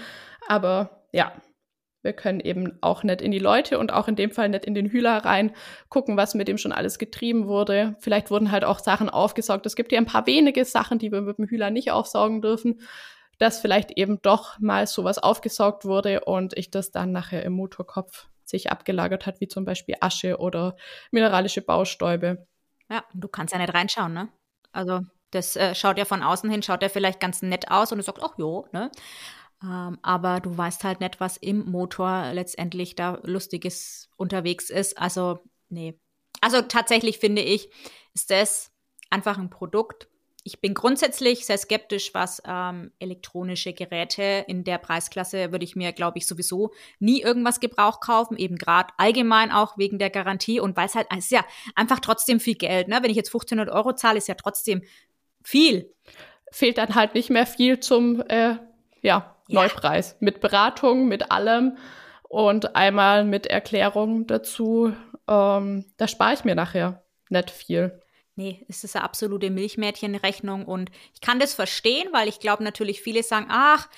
Aber 0.46 1.04
ja, 1.12 1.32
wir 2.02 2.12
können 2.12 2.40
eben 2.40 2.78
auch 2.80 3.02
nicht 3.02 3.20
in 3.20 3.30
die 3.30 3.38
Leute 3.38 3.78
und 3.78 3.92
auch 3.92 4.08
in 4.08 4.16
dem 4.16 4.30
Fall 4.30 4.48
nicht 4.48 4.64
in 4.64 4.74
den 4.74 4.86
Hühler 4.86 5.18
rein 5.18 5.54
gucken, 5.88 6.16
was 6.16 6.34
mit 6.34 6.48
dem 6.48 6.58
schon 6.58 6.72
alles 6.72 6.98
getrieben 6.98 7.46
wurde. 7.46 7.96
Vielleicht 8.00 8.30
wurden 8.30 8.50
halt 8.50 8.64
auch 8.64 8.78
Sachen 8.78 9.10
aufgesaugt. 9.10 9.66
Es 9.66 9.76
gibt 9.76 9.92
ja 9.92 9.98
ein 9.98 10.06
paar 10.06 10.26
wenige 10.26 10.64
Sachen, 10.64 10.98
die 10.98 11.12
wir 11.12 11.20
mit 11.20 11.38
dem 11.38 11.46
Hühler 11.46 11.70
nicht 11.70 11.90
aufsaugen 11.90 12.40
dürfen, 12.40 12.80
dass 13.38 13.60
vielleicht 13.60 13.92
eben 13.92 14.20
doch 14.22 14.58
mal 14.60 14.86
sowas 14.86 15.18
aufgesaugt 15.18 15.84
wurde 15.84 16.24
und 16.24 16.56
ich 16.56 16.70
das 16.70 16.90
dann 16.90 17.12
nachher 17.12 17.42
im 17.42 17.52
Motorkopf 17.52 18.28
sich 18.44 18.70
abgelagert 18.70 19.26
hat, 19.26 19.40
wie 19.40 19.48
zum 19.48 19.64
Beispiel 19.64 19.96
Asche 20.00 20.38
oder 20.38 20.76
mineralische 21.10 21.62
Baustäube. 21.62 22.46
Ja, 22.90 23.04
du 23.14 23.28
kannst 23.28 23.52
ja 23.52 23.60
nicht 23.60 23.72
reinschauen, 23.72 24.12
ne? 24.12 24.28
Also 24.72 25.00
das 25.30 25.56
äh, 25.56 25.74
schaut 25.74 25.98
ja 25.98 26.04
von 26.04 26.22
außen 26.22 26.50
hin, 26.50 26.62
schaut 26.62 26.82
ja 26.82 26.88
vielleicht 26.88 27.20
ganz 27.20 27.42
nett 27.42 27.70
aus 27.70 27.92
und 27.92 27.98
du 27.98 28.04
sagst, 28.04 28.22
ach 28.22 28.36
jo, 28.38 28.66
ne? 28.72 28.90
Ähm, 29.62 29.98
aber 30.02 30.40
du 30.40 30.56
weißt 30.56 30.84
halt 30.84 31.00
nicht, 31.00 31.20
was 31.20 31.36
im 31.36 31.70
Motor 31.70 32.32
letztendlich 32.32 32.94
da 32.94 33.20
Lustiges 33.22 34.08
unterwegs 34.16 34.70
ist. 34.70 34.96
Also, 34.98 35.40
nee. 35.68 35.98
Also 36.40 36.62
tatsächlich 36.62 37.18
finde 37.18 37.42
ich, 37.42 37.70
ist 38.14 38.30
das 38.30 38.72
einfach 39.10 39.36
ein 39.38 39.50
Produkt. 39.50 40.08
Ich 40.42 40.62
bin 40.62 40.72
grundsätzlich 40.72 41.44
sehr 41.44 41.58
skeptisch, 41.58 42.14
was 42.14 42.42
ähm, 42.46 42.92
elektronische 42.98 43.74
Geräte 43.74 44.46
in 44.48 44.64
der 44.64 44.78
Preisklasse 44.78 45.52
würde 45.52 45.66
ich 45.66 45.76
mir, 45.76 45.92
glaube 45.92 46.16
ich, 46.16 46.26
sowieso 46.26 46.70
nie 46.98 47.20
irgendwas 47.20 47.60
Gebrauch 47.60 48.00
kaufen, 48.00 48.38
eben 48.38 48.56
gerade 48.56 48.94
allgemein 48.96 49.52
auch 49.52 49.76
wegen 49.76 49.98
der 49.98 50.08
Garantie 50.08 50.58
und 50.58 50.78
weil 50.78 50.86
es 50.86 50.94
halt, 50.94 51.08
es 51.10 51.26
ist 51.26 51.32
ja 51.32 51.44
einfach 51.74 52.00
trotzdem 52.00 52.40
viel 52.40 52.54
Geld. 52.54 52.88
Ne? 52.88 53.00
Wenn 53.02 53.10
ich 53.10 53.16
jetzt 53.16 53.28
1500 53.28 53.68
Euro 53.68 53.92
zahle, 53.92 54.16
ist 54.16 54.28
ja 54.28 54.34
trotzdem 54.34 54.82
viel. 55.42 55.92
Fehlt 56.52 56.78
dann 56.78 56.94
halt 56.94 57.14
nicht 57.14 57.30
mehr 57.30 57.46
viel 57.46 57.80
zum 57.80 58.20
äh, 58.22 58.56
ja, 58.56 58.60
ja. 59.02 59.34
Neupreis. 59.48 60.16
Mit 60.20 60.40
Beratung, 60.40 61.08
mit 61.08 61.30
allem 61.30 61.76
und 62.28 62.76
einmal 62.76 63.24
mit 63.24 63.46
Erklärung 63.46 64.26
dazu. 64.26 64.92
Ähm, 65.28 65.84
da 65.96 66.08
spare 66.08 66.34
ich 66.34 66.44
mir 66.44 66.54
nachher 66.54 67.02
nicht 67.28 67.50
viel. 67.50 68.00
Nee, 68.36 68.64
es 68.68 68.84
ist 68.84 68.96
eine 68.96 69.04
absolute 69.04 69.50
Milchmädchenrechnung 69.50 70.64
und 70.64 70.90
ich 71.12 71.20
kann 71.20 71.40
das 71.40 71.52
verstehen, 71.52 72.08
weil 72.12 72.28
ich 72.28 72.40
glaube 72.40 72.64
natürlich 72.64 73.02
viele 73.02 73.22
sagen, 73.22 73.46
ach, 73.50 73.88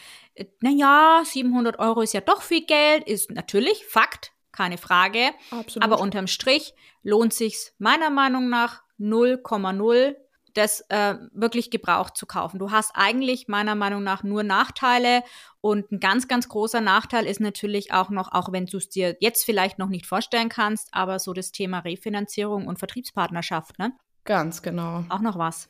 naja, 0.61 1.23
700 1.25 1.79
Euro 1.79 2.01
ist 2.01 2.15
ja 2.15 2.21
doch 2.21 2.43
viel 2.43 2.65
Geld, 2.65 3.07
ist 3.07 3.31
natürlich 3.31 3.85
Fakt, 3.87 4.33
keine 4.51 4.79
Frage. 4.79 5.31
Absolut. 5.51 5.85
Aber 5.85 6.01
unterm 6.01 6.27
Strich 6.27 6.75
lohnt 7.03 7.35
sich's 7.35 7.75
meiner 7.79 8.11
Meinung 8.11 8.49
nach 8.49 8.83
0,0 8.99 10.17
das 10.55 10.85
äh, 10.89 11.15
wirklich 11.33 11.71
gebraucht 11.71 12.17
zu 12.17 12.27
kaufen. 12.27 12.59
Du 12.59 12.71
hast 12.71 12.93
eigentlich 12.95 13.49
meiner 13.49 13.75
Meinung 13.75 14.03
nach 14.03 14.23
nur 14.23 14.43
Nachteile 14.43 15.23
und 15.61 15.91
ein 15.93 16.01
ganz, 16.01 16.29
ganz 16.29 16.49
großer 16.49 16.81
Nachteil 16.81 17.27
ist 17.27 17.41
natürlich 17.41 17.93
auch 17.93 18.11
noch, 18.11 18.33
auch 18.33 18.53
wenn 18.53 18.67
du 18.67 18.79
es 18.79 18.89
dir 18.89 19.17
jetzt 19.21 19.45
vielleicht 19.45 19.79
noch 19.79 19.89
nicht 19.89 20.07
vorstellen 20.07 20.49
kannst, 20.49 20.89
aber 20.93 21.19
so 21.19 21.33
das 21.33 21.53
Thema 21.53 21.81
Refinanzierung 21.81 22.67
und 22.67 22.79
Vertriebspartnerschaft, 22.79 23.79
ne? 23.79 23.93
Ganz 24.25 24.63
genau. 24.63 25.05
Auch 25.09 25.21
noch 25.21 25.39
was. 25.39 25.69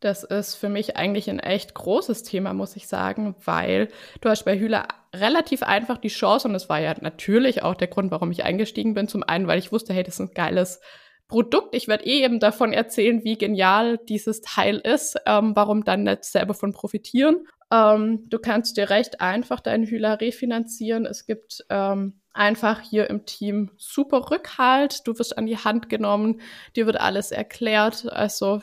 Das 0.00 0.24
ist 0.24 0.56
für 0.56 0.68
mich 0.68 0.96
eigentlich 0.96 1.30
ein 1.30 1.38
echt 1.38 1.72
großes 1.72 2.22
Thema, 2.22 2.52
muss 2.52 2.76
ich 2.76 2.86
sagen, 2.86 3.34
weil 3.44 3.88
du 4.20 4.28
hast 4.28 4.44
bei 4.44 4.58
Hühler 4.58 4.88
relativ 5.14 5.62
einfach 5.62 5.96
die 5.96 6.08
Chance, 6.08 6.48
und 6.48 6.52
das 6.54 6.68
war 6.68 6.80
ja 6.80 6.94
natürlich 7.00 7.62
auch 7.62 7.74
der 7.74 7.88
Grund, 7.88 8.10
warum 8.10 8.30
ich 8.30 8.44
eingestiegen 8.44 8.92
bin. 8.92 9.08
Zum 9.08 9.22
einen, 9.22 9.46
weil 9.46 9.58
ich 9.58 9.72
wusste, 9.72 9.94
hey, 9.94 10.02
das 10.02 10.14
ist 10.14 10.20
ein 10.20 10.34
geiles 10.34 10.80
Produkt. 11.28 11.74
Ich 11.74 11.88
werde 11.88 12.06
eh 12.06 12.24
eben 12.24 12.40
davon 12.40 12.72
erzählen, 12.72 13.24
wie 13.24 13.36
genial 13.36 13.98
dieses 13.98 14.40
Teil 14.42 14.78
ist, 14.78 15.16
ähm, 15.26 15.56
warum 15.56 15.84
dann 15.84 16.04
nicht 16.04 16.24
selber 16.24 16.54
von 16.54 16.72
profitieren. 16.72 17.46
Ähm, 17.72 18.28
du 18.28 18.38
kannst 18.38 18.76
dir 18.76 18.90
recht 18.90 19.20
einfach 19.20 19.60
deinen 19.60 19.84
Hühler 19.84 20.20
refinanzieren. 20.20 21.04
Es 21.04 21.26
gibt 21.26 21.64
ähm, 21.68 22.20
einfach 22.32 22.80
hier 22.80 23.10
im 23.10 23.26
Team 23.26 23.70
super 23.76 24.30
Rückhalt. 24.30 25.06
Du 25.06 25.18
wirst 25.18 25.36
an 25.36 25.46
die 25.46 25.58
Hand 25.58 25.88
genommen, 25.88 26.40
dir 26.76 26.86
wird 26.86 27.00
alles 27.00 27.32
erklärt. 27.32 28.10
Also 28.12 28.60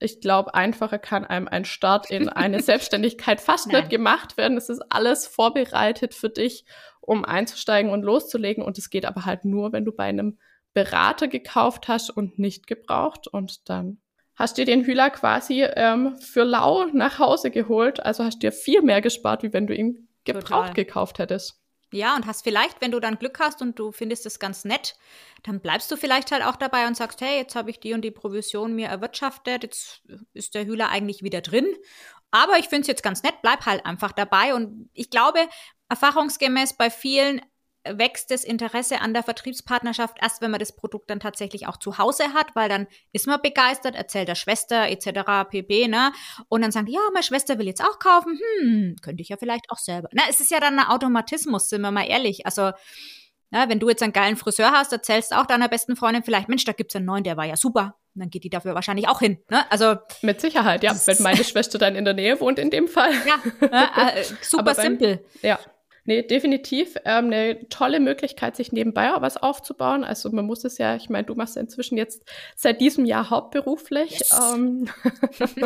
ich 0.00 0.20
glaube, 0.20 0.54
einfacher 0.54 0.98
kann 0.98 1.24
einem 1.24 1.46
ein 1.46 1.64
Start 1.64 2.10
in 2.10 2.28
eine 2.28 2.60
Selbstständigkeit 2.62 3.40
fast 3.40 3.68
Nein. 3.68 3.82
nicht 3.82 3.90
gemacht 3.90 4.36
werden. 4.36 4.56
Es 4.56 4.68
ist 4.68 4.82
alles 4.88 5.26
vorbereitet 5.26 6.14
für 6.14 6.30
dich, 6.30 6.64
um 7.00 7.24
einzusteigen 7.24 7.92
und 7.92 8.02
loszulegen. 8.02 8.64
Und 8.64 8.78
es 8.78 8.90
geht 8.90 9.04
aber 9.04 9.26
halt 9.26 9.44
nur, 9.44 9.72
wenn 9.72 9.84
du 9.84 9.92
bei 9.92 10.04
einem 10.04 10.38
Berater 10.72 11.28
gekauft 11.28 11.88
hast 11.88 12.10
und 12.10 12.38
nicht 12.38 12.66
gebraucht 12.66 13.26
und 13.26 13.68
dann 13.68 14.00
hast 14.36 14.56
du 14.56 14.64
den 14.64 14.84
Hühler 14.84 15.10
quasi 15.10 15.62
ähm, 15.62 16.16
für 16.18 16.44
lau 16.44 16.86
nach 16.92 17.18
Hause 17.18 17.50
geholt. 17.50 18.00
Also 18.00 18.24
hast 18.24 18.42
dir 18.42 18.52
viel 18.52 18.82
mehr 18.82 19.00
gespart, 19.00 19.42
wie 19.42 19.52
wenn 19.52 19.66
du 19.66 19.74
ihn 19.74 20.08
gebraucht 20.24 20.68
Total. 20.68 20.74
gekauft 20.74 21.18
hättest. 21.18 21.60
Ja, 21.92 22.14
und 22.14 22.26
hast 22.26 22.44
vielleicht, 22.44 22.80
wenn 22.80 22.92
du 22.92 23.00
dann 23.00 23.18
Glück 23.18 23.40
hast 23.40 23.62
und 23.62 23.78
du 23.78 23.90
findest 23.90 24.24
es 24.24 24.38
ganz 24.38 24.64
nett, 24.64 24.96
dann 25.42 25.60
bleibst 25.60 25.90
du 25.90 25.96
vielleicht 25.96 26.30
halt 26.30 26.44
auch 26.44 26.54
dabei 26.56 26.86
und 26.86 26.96
sagst, 26.96 27.20
hey, 27.20 27.38
jetzt 27.38 27.56
habe 27.56 27.70
ich 27.70 27.80
die 27.80 27.94
und 27.94 28.02
die 28.02 28.12
Provision 28.12 28.74
mir 28.74 28.88
erwirtschaftet, 28.88 29.64
jetzt 29.64 30.02
ist 30.32 30.54
der 30.54 30.66
Hühler 30.66 30.88
eigentlich 30.88 31.24
wieder 31.24 31.40
drin. 31.40 31.66
Aber 32.30 32.58
ich 32.58 32.68
finde 32.68 32.82
es 32.82 32.86
jetzt 32.86 33.02
ganz 33.02 33.24
nett, 33.24 33.34
bleib 33.42 33.66
halt 33.66 33.84
einfach 33.84 34.12
dabei. 34.12 34.54
Und 34.54 34.88
ich 34.94 35.10
glaube, 35.10 35.40
erfahrungsgemäß 35.88 36.74
bei 36.74 36.90
vielen 36.90 37.42
wächst 37.84 38.30
das 38.30 38.44
Interesse 38.44 39.00
an 39.00 39.14
der 39.14 39.22
Vertriebspartnerschaft 39.22 40.18
erst, 40.20 40.42
wenn 40.42 40.50
man 40.50 40.60
das 40.60 40.74
Produkt 40.76 41.08
dann 41.08 41.20
tatsächlich 41.20 41.66
auch 41.66 41.78
zu 41.78 41.98
Hause 41.98 42.34
hat, 42.34 42.54
weil 42.54 42.68
dann 42.68 42.86
ist 43.12 43.26
man 43.26 43.40
begeistert, 43.40 43.94
erzählt 43.94 44.28
der 44.28 44.34
Schwester 44.34 44.88
etc. 44.88 45.48
pp. 45.48 45.88
Ne? 45.88 46.12
Und 46.48 46.62
dann 46.62 46.72
sagen 46.72 46.88
ja, 46.88 47.00
meine 47.12 47.22
Schwester 47.22 47.58
will 47.58 47.66
jetzt 47.66 47.82
auch 47.82 47.98
kaufen, 47.98 48.38
hm, 48.60 48.96
könnte 49.02 49.22
ich 49.22 49.30
ja 49.30 49.36
vielleicht 49.38 49.70
auch 49.70 49.78
selber. 49.78 50.08
Na, 50.12 50.22
es 50.28 50.40
ist 50.40 50.50
ja 50.50 50.60
dann 50.60 50.78
ein 50.78 50.86
Automatismus, 50.86 51.68
sind 51.68 51.80
wir 51.80 51.90
mal 51.90 52.06
ehrlich. 52.06 52.44
Also, 52.44 52.72
na, 53.50 53.68
wenn 53.68 53.80
du 53.80 53.88
jetzt 53.88 54.02
einen 54.02 54.12
geilen 54.12 54.36
Friseur 54.36 54.72
hast, 54.72 54.92
erzählst 54.92 55.34
auch 55.34 55.46
deiner 55.46 55.68
besten 55.68 55.96
Freundin 55.96 56.22
vielleicht, 56.22 56.48
Mensch, 56.48 56.64
da 56.64 56.72
gibt's 56.72 56.94
einen 56.94 57.06
neuen, 57.06 57.24
der 57.24 57.36
war 57.36 57.46
ja 57.46 57.56
super. 57.56 57.96
Und 58.14 58.20
dann 58.20 58.30
geht 58.30 58.44
die 58.44 58.50
dafür 58.50 58.74
wahrscheinlich 58.74 59.08
auch 59.08 59.20
hin. 59.20 59.38
Ne? 59.50 59.64
Also 59.70 59.96
mit 60.22 60.40
Sicherheit, 60.40 60.82
ja. 60.82 60.94
Wenn 61.06 61.22
meine 61.22 61.44
Schwester 61.44 61.78
dann 61.78 61.96
in 61.96 62.04
der 62.04 62.14
Nähe 62.14 62.40
wohnt, 62.40 62.58
in 62.58 62.70
dem 62.70 62.88
Fall. 62.88 63.12
Ja, 63.26 64.12
äh, 64.14 64.24
super 64.42 64.74
simpel. 64.74 65.24
Ja, 65.42 65.58
Nee, 66.10 66.24
definitiv 66.24 66.96
ähm, 67.04 67.26
eine 67.26 67.68
tolle 67.68 68.00
Möglichkeit, 68.00 68.56
sich 68.56 68.72
nebenbei 68.72 69.14
auch 69.14 69.20
was 69.20 69.36
aufzubauen. 69.36 70.02
Also 70.02 70.28
man 70.32 70.44
muss 70.44 70.64
es 70.64 70.76
ja, 70.76 70.96
ich 70.96 71.08
meine, 71.08 71.24
du 71.24 71.36
machst 71.36 71.54
ja 71.54 71.62
inzwischen 71.62 71.96
jetzt 71.96 72.28
seit 72.56 72.80
diesem 72.80 73.04
Jahr 73.04 73.30
hauptberuflich. 73.30 74.18
Yes. 74.18 74.36
Ähm, 74.52 74.88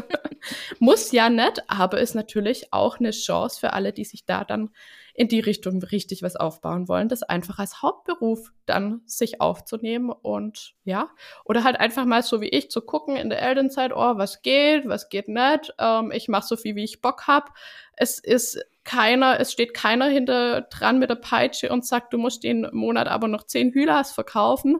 muss 0.80 1.12
ja 1.12 1.30
nicht, 1.30 1.62
aber 1.66 1.98
ist 1.98 2.14
natürlich 2.14 2.74
auch 2.74 2.98
eine 3.00 3.12
Chance 3.12 3.58
für 3.58 3.72
alle, 3.72 3.94
die 3.94 4.04
sich 4.04 4.26
da 4.26 4.44
dann 4.44 4.68
in 5.14 5.28
die 5.28 5.40
Richtung 5.40 5.82
richtig 5.82 6.22
was 6.22 6.36
aufbauen 6.36 6.88
wollen, 6.88 7.08
das 7.08 7.22
einfach 7.22 7.58
als 7.58 7.80
Hauptberuf 7.80 8.52
dann 8.66 9.00
sich 9.06 9.40
aufzunehmen 9.40 10.10
und 10.10 10.74
ja, 10.84 11.08
oder 11.44 11.64
halt 11.64 11.80
einfach 11.80 12.04
mal 12.04 12.22
so 12.22 12.42
wie 12.42 12.48
ich 12.48 12.68
zu 12.68 12.82
gucken 12.82 13.16
in 13.16 13.30
der 13.30 13.40
Elternzeit, 13.40 13.92
oh, 13.94 14.18
was 14.18 14.42
geht, 14.42 14.86
was 14.88 15.08
geht 15.08 15.28
nicht, 15.28 15.72
ähm, 15.78 16.10
ich 16.12 16.28
mache 16.28 16.46
so 16.46 16.56
viel, 16.56 16.74
wie 16.74 16.84
ich 16.84 17.00
Bock 17.00 17.28
hab. 17.28 17.54
Es 17.96 18.18
ist 18.18 18.58
keiner, 18.84 19.40
es 19.40 19.52
steht 19.52 19.74
keiner 19.74 20.06
hinter 20.06 20.62
dran 20.62 20.98
mit 20.98 21.10
der 21.10 21.16
Peitsche 21.16 21.70
und 21.70 21.86
sagt, 21.86 22.12
du 22.12 22.18
musst 22.18 22.44
den 22.44 22.68
Monat 22.72 23.08
aber 23.08 23.28
noch 23.28 23.44
zehn 23.44 23.72
Hülas 23.72 24.12
verkaufen. 24.12 24.78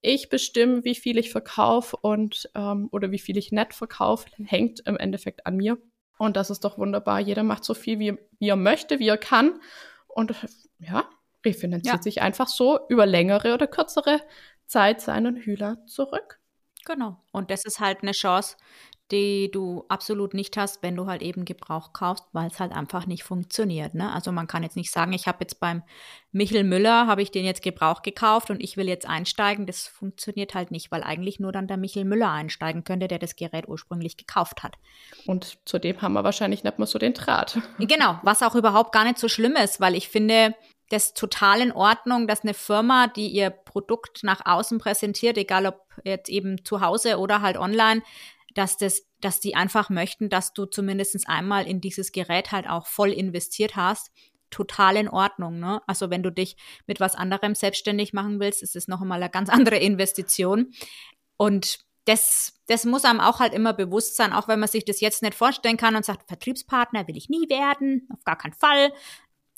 Ich 0.00 0.28
bestimme, 0.28 0.84
wie 0.84 0.94
viel 0.94 1.18
ich 1.18 1.30
verkaufe 1.30 1.96
und 1.96 2.50
ähm, 2.54 2.88
oder 2.90 3.10
wie 3.10 3.18
viel 3.18 3.36
ich 3.36 3.52
nett 3.52 3.74
verkaufe, 3.74 4.28
hängt 4.44 4.80
im 4.86 4.96
Endeffekt 4.96 5.46
an 5.46 5.56
mir. 5.56 5.78
Und 6.18 6.36
das 6.36 6.50
ist 6.50 6.64
doch 6.64 6.78
wunderbar. 6.78 7.20
Jeder 7.20 7.42
macht 7.42 7.64
so 7.64 7.74
viel, 7.74 7.98
wie, 7.98 8.18
wie 8.38 8.48
er 8.48 8.56
möchte, 8.56 8.98
wie 8.98 9.08
er 9.08 9.18
kann. 9.18 9.60
Und 10.08 10.34
ja, 10.78 11.08
refinanziert 11.44 11.96
ja. 11.96 12.02
sich 12.02 12.20
einfach 12.22 12.48
so 12.48 12.80
über 12.88 13.06
längere 13.06 13.54
oder 13.54 13.66
kürzere 13.66 14.20
Zeit 14.66 15.00
seinen 15.00 15.36
Hühler 15.36 15.84
zurück. 15.86 16.39
Genau. 16.84 17.16
Und 17.32 17.50
das 17.50 17.64
ist 17.64 17.80
halt 17.80 18.02
eine 18.02 18.12
Chance, 18.12 18.56
die 19.10 19.50
du 19.50 19.84
absolut 19.88 20.34
nicht 20.34 20.56
hast, 20.56 20.82
wenn 20.82 20.94
du 20.94 21.06
halt 21.06 21.22
eben 21.22 21.44
Gebrauch 21.44 21.92
kaufst, 21.92 22.24
weil 22.32 22.48
es 22.48 22.60
halt 22.60 22.72
einfach 22.72 23.06
nicht 23.06 23.24
funktioniert. 23.24 23.94
Ne? 23.94 24.12
Also 24.12 24.30
man 24.30 24.46
kann 24.46 24.62
jetzt 24.62 24.76
nicht 24.76 24.92
sagen, 24.92 25.12
ich 25.12 25.26
habe 25.26 25.38
jetzt 25.40 25.58
beim 25.58 25.82
Michel 26.32 26.62
Müller, 26.62 27.06
habe 27.06 27.22
ich 27.22 27.30
den 27.30 27.44
jetzt 27.44 27.62
Gebrauch 27.62 28.02
gekauft 28.02 28.50
und 28.50 28.62
ich 28.62 28.76
will 28.76 28.88
jetzt 28.88 29.08
einsteigen. 29.08 29.66
Das 29.66 29.86
funktioniert 29.86 30.54
halt 30.54 30.70
nicht, 30.70 30.92
weil 30.92 31.02
eigentlich 31.02 31.40
nur 31.40 31.50
dann 31.50 31.66
der 31.66 31.76
Michel 31.76 32.04
Müller 32.04 32.30
einsteigen 32.30 32.84
könnte, 32.84 33.08
der 33.08 33.18
das 33.18 33.34
Gerät 33.34 33.68
ursprünglich 33.68 34.16
gekauft 34.16 34.62
hat. 34.62 34.76
Und 35.26 35.58
zudem 35.64 36.00
haben 36.02 36.12
wir 36.12 36.24
wahrscheinlich 36.24 36.62
nicht 36.62 36.78
mehr 36.78 36.86
so 36.86 36.98
den 36.98 37.14
Draht. 37.14 37.58
Genau, 37.78 38.20
was 38.22 38.42
auch 38.42 38.54
überhaupt 38.54 38.92
gar 38.92 39.04
nicht 39.04 39.18
so 39.18 39.28
schlimm 39.28 39.56
ist, 39.56 39.80
weil 39.80 39.96
ich 39.96 40.08
finde, 40.08 40.54
das 40.90 41.14
total 41.14 41.60
in 41.60 41.72
Ordnung, 41.72 42.26
dass 42.26 42.42
eine 42.42 42.54
Firma, 42.54 43.06
die 43.06 43.28
ihr 43.28 43.50
Produkt 43.50 44.22
nach 44.22 44.44
außen 44.44 44.78
präsentiert, 44.78 45.38
egal 45.38 45.66
ob 45.66 45.80
jetzt 46.04 46.28
eben 46.28 46.64
zu 46.64 46.80
Hause 46.80 47.18
oder 47.18 47.40
halt 47.40 47.56
online, 47.56 48.02
dass 48.54 48.76
das 48.76 49.10
dass 49.20 49.40
die 49.40 49.54
einfach 49.54 49.90
möchten, 49.90 50.28
dass 50.28 50.52
du 50.52 50.66
zumindest 50.66 51.28
einmal 51.28 51.66
in 51.66 51.80
dieses 51.80 52.12
Gerät 52.12 52.52
halt 52.52 52.68
auch 52.68 52.86
voll 52.86 53.12
investiert 53.12 53.76
hast. 53.76 54.10
Total 54.50 54.96
in 54.96 55.08
Ordnung, 55.08 55.60
ne? 55.60 55.80
Also 55.86 56.10
wenn 56.10 56.22
du 56.22 56.32
dich 56.32 56.56
mit 56.86 57.00
was 57.00 57.14
anderem 57.14 57.54
selbstständig 57.54 58.12
machen 58.12 58.40
willst, 58.40 58.62
ist 58.62 58.76
es 58.76 58.88
noch 58.88 59.00
einmal 59.00 59.22
eine 59.22 59.30
ganz 59.30 59.48
andere 59.50 59.76
Investition. 59.76 60.72
Und 61.36 61.80
das, 62.06 62.60
das 62.66 62.84
muss 62.84 63.04
einem 63.04 63.20
auch 63.20 63.40
halt 63.40 63.52
immer 63.52 63.72
bewusst 63.72 64.16
sein, 64.16 64.32
auch 64.32 64.48
wenn 64.48 64.58
man 64.58 64.68
sich 64.68 64.84
das 64.84 65.00
jetzt 65.00 65.22
nicht 65.22 65.34
vorstellen 65.34 65.76
kann 65.76 65.94
und 65.94 66.04
sagt, 66.04 66.26
Vertriebspartner 66.26 67.06
will 67.06 67.16
ich 67.16 67.28
nie 67.28 67.48
werden, 67.48 68.08
auf 68.12 68.24
gar 68.24 68.36
keinen 68.36 68.54
Fall. 68.54 68.92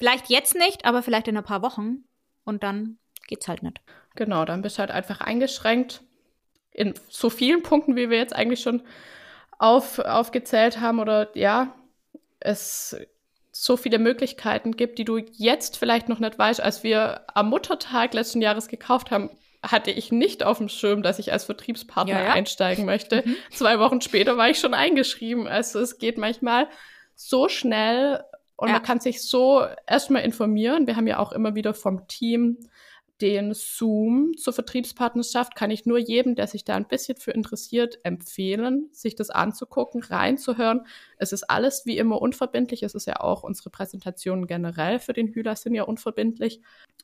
Vielleicht 0.02 0.30
jetzt 0.30 0.56
nicht, 0.56 0.84
aber 0.84 1.00
vielleicht 1.00 1.28
in 1.28 1.36
ein 1.36 1.44
paar 1.44 1.62
Wochen. 1.62 2.02
Und 2.42 2.64
dann 2.64 2.98
geht's 3.28 3.46
halt 3.46 3.62
nicht. 3.62 3.80
Genau, 4.16 4.44
dann 4.44 4.60
bist 4.60 4.76
du 4.76 4.80
halt 4.80 4.90
einfach 4.90 5.20
eingeschränkt 5.20 6.02
in 6.72 6.94
so 7.08 7.30
vielen 7.30 7.62
Punkten, 7.62 7.94
wie 7.94 8.10
wir 8.10 8.18
jetzt 8.18 8.34
eigentlich 8.34 8.62
schon 8.62 8.82
auf, 9.60 10.00
aufgezählt 10.00 10.80
haben 10.80 10.98
oder 10.98 11.30
ja, 11.38 11.72
es 12.40 12.96
so 13.52 13.76
viele 13.76 14.00
Möglichkeiten 14.00 14.76
gibt, 14.76 14.98
die 14.98 15.04
du 15.04 15.18
jetzt 15.18 15.76
vielleicht 15.76 16.08
noch 16.08 16.18
nicht 16.18 16.36
weißt. 16.36 16.60
Als 16.60 16.82
wir 16.82 17.20
am 17.32 17.50
Muttertag 17.50 18.12
letzten 18.12 18.42
Jahres 18.42 18.66
gekauft 18.66 19.12
haben, 19.12 19.30
hatte 19.62 19.92
ich 19.92 20.10
nicht 20.10 20.42
auf 20.42 20.58
dem 20.58 20.68
Schirm, 20.68 21.04
dass 21.04 21.20
ich 21.20 21.30
als 21.30 21.44
Vertriebspartner 21.44 22.14
ja, 22.18 22.24
ja. 22.24 22.32
einsteigen 22.32 22.86
möchte. 22.86 23.22
Mhm. 23.24 23.36
Zwei 23.52 23.78
Wochen 23.78 24.00
später 24.00 24.36
war 24.36 24.50
ich 24.50 24.58
schon 24.58 24.74
eingeschrieben. 24.74 25.46
Also 25.46 25.78
es 25.78 25.98
geht 25.98 26.18
manchmal 26.18 26.66
so 27.14 27.48
schnell 27.48 28.24
und 28.62 28.68
ja. 28.68 28.74
man 28.74 28.84
kann 28.84 29.00
sich 29.00 29.22
so 29.22 29.66
erstmal 29.88 30.22
informieren. 30.22 30.86
Wir 30.86 30.94
haben 30.94 31.08
ja 31.08 31.18
auch 31.18 31.32
immer 31.32 31.56
wieder 31.56 31.74
vom 31.74 32.06
Team 32.06 32.58
den 33.20 33.54
Zoom 33.54 34.36
zur 34.36 34.52
Vertriebspartnerschaft 34.52 35.56
kann 35.56 35.72
ich 35.72 35.84
nur 35.84 35.98
jedem, 35.98 36.36
der 36.36 36.46
sich 36.46 36.64
da 36.64 36.76
ein 36.76 36.86
bisschen 36.86 37.16
für 37.16 37.32
interessiert, 37.32 37.98
empfehlen, 38.04 38.88
sich 38.92 39.16
das 39.16 39.30
anzugucken, 39.30 40.00
reinzuhören. 40.04 40.86
Es 41.16 41.32
ist 41.32 41.50
alles 41.50 41.86
wie 41.86 41.98
immer 41.98 42.22
unverbindlich. 42.22 42.84
Es 42.84 42.94
ist 42.94 43.08
ja 43.08 43.18
auch 43.18 43.42
unsere 43.42 43.70
Präsentationen 43.70 44.46
generell 44.46 45.00
für 45.00 45.12
den 45.12 45.26
Hühler 45.26 45.56
sind 45.56 45.74
ja 45.74 45.82
unverbindlich. 45.82 46.60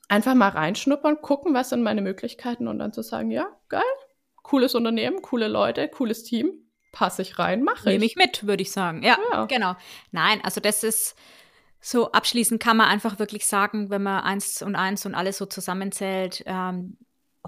Einfach 0.07 0.35
mal 0.35 0.49
reinschnuppern, 0.49 1.21
gucken, 1.21 1.53
was 1.53 1.71
sind 1.71 1.83
meine 1.83 2.01
Möglichkeiten 2.01 2.69
und 2.69 2.79
dann 2.79 2.93
zu 2.93 3.01
sagen, 3.01 3.31
ja, 3.31 3.49
geil, 3.67 3.81
cooles 4.43 4.75
Unternehmen, 4.75 5.21
coole 5.21 5.49
Leute, 5.49 5.89
cooles 5.89 6.23
Team, 6.23 6.53
passe 6.93 7.21
ich 7.21 7.37
rein, 7.37 7.63
mache 7.63 7.89
ich. 7.89 7.93
Nehme 7.93 8.05
ich 8.05 8.15
mit, 8.15 8.47
würde 8.47 8.63
ich 8.63 8.71
sagen. 8.71 9.03
Ja, 9.03 9.17
ja, 9.31 9.45
genau. 9.45 9.75
Nein, 10.11 10.39
also 10.43 10.61
das 10.61 10.83
ist 10.83 11.15
so 11.81 12.11
abschließend 12.11 12.61
kann 12.61 12.77
man 12.77 12.87
einfach 12.87 13.19
wirklich 13.19 13.45
sagen, 13.45 13.89
wenn 13.89 14.03
man 14.03 14.21
eins 14.21 14.61
und 14.61 14.75
eins 14.75 15.05
und 15.05 15.15
alles 15.15 15.37
so 15.37 15.45
zusammenzählt, 15.45 16.43
ähm, 16.45 16.97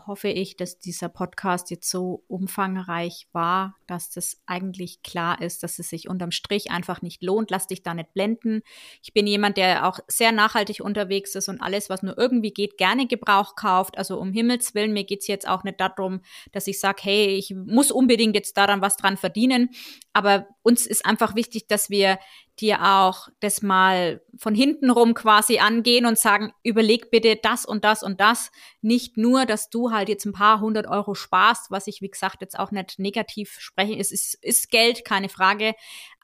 hoffe 0.08 0.30
ich, 0.30 0.56
dass 0.56 0.80
dieser 0.80 1.10
Podcast 1.10 1.70
jetzt 1.70 1.90
so 1.90 2.24
umfangreich 2.28 3.28
war, 3.34 3.76
dass 3.88 4.10
das 4.10 4.42
eigentlich 4.46 5.04
klar 5.04 5.42
ist, 5.42 5.64
dass 5.64 5.80
es 5.80 5.90
sich 5.90 6.08
unterm 6.08 6.32
Strich 6.32 6.72
einfach 6.72 7.02
nicht 7.02 7.22
lohnt. 7.22 7.52
Lass 7.52 7.68
dich 7.68 7.84
da 7.84 7.94
nicht 7.94 8.14
blenden. 8.14 8.62
Ich 9.04 9.14
bin 9.14 9.28
jemand, 9.28 9.58
der 9.58 9.88
auch 9.88 10.00
sehr 10.08 10.32
nachhaltig 10.32 10.82
unterwegs 10.82 11.36
ist 11.36 11.50
und 11.50 11.62
alles, 11.62 11.90
was 11.90 12.04
nur 12.04 12.18
irgendwie 12.18 12.52
geht, 12.52 12.78
gerne 12.78 13.08
Gebrauch 13.08 13.56
kauft. 13.56 13.98
Also 13.98 14.18
um 14.20 14.32
Himmels 14.32 14.74
Willen, 14.74 14.94
mir 14.94 15.04
geht's 15.04 15.28
jetzt 15.28 15.48
auch 15.48 15.64
nicht 15.64 15.80
darum, 15.80 16.22
dass 16.52 16.68
ich 16.68 16.80
sage, 16.80 17.02
hey, 17.04 17.28
ich 17.36 17.54
muss 17.54 17.92
unbedingt 17.92 18.36
jetzt 18.36 18.58
daran 18.58 18.82
was 18.82 18.98
dran 18.98 19.18
verdienen. 19.18 19.70
Aber 20.14 20.48
uns 20.64 20.88
ist 20.88 21.06
einfach 21.06 21.36
wichtig, 21.36 21.68
dass 21.68 21.90
wir 21.90 22.18
dir 22.60 22.84
auch 22.84 23.30
das 23.40 23.62
mal 23.62 24.22
von 24.38 24.54
hinten 24.54 24.90
rum 24.90 25.14
quasi 25.14 25.60
angehen 25.60 26.06
und 26.06 26.18
sagen, 26.18 26.54
überleg 26.64 27.10
bitte 27.10 27.38
das 27.42 27.66
und 27.66 27.84
das 27.86 28.04
und 28.04 28.20
das. 28.20 28.52
Nicht 28.82 29.18
nur, 29.18 29.46
dass 29.46 29.70
du 29.70 29.92
halt 29.92 30.10
jetzt 30.10 30.26
ein 30.26 30.34
paar 30.34 30.60
hundert 30.60 30.88
Euro 30.88 31.16
sparst, 31.16 31.72
was 31.72 31.88
ich, 31.88 32.02
wie 32.02 32.10
gesagt, 32.10 32.42
jetzt 32.42 32.60
auch 32.60 32.72
nicht 32.72 33.00
negativ 33.00 33.58
spreche. 33.60 33.98
Es 33.98 34.12
ist, 34.12 34.36
ist 34.44 34.70
Geld, 34.70 35.06
keine 35.06 35.30
Frage. 35.30 35.74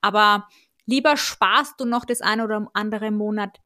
Aber 0.02 0.48
lieber 0.86 1.18
sparst 1.18 1.80
du 1.80 1.86
noch 1.86 2.06
das 2.06 2.22
ein 2.22 2.42
oder 2.42 2.68
andere 2.74 3.12
Monat 3.12 3.60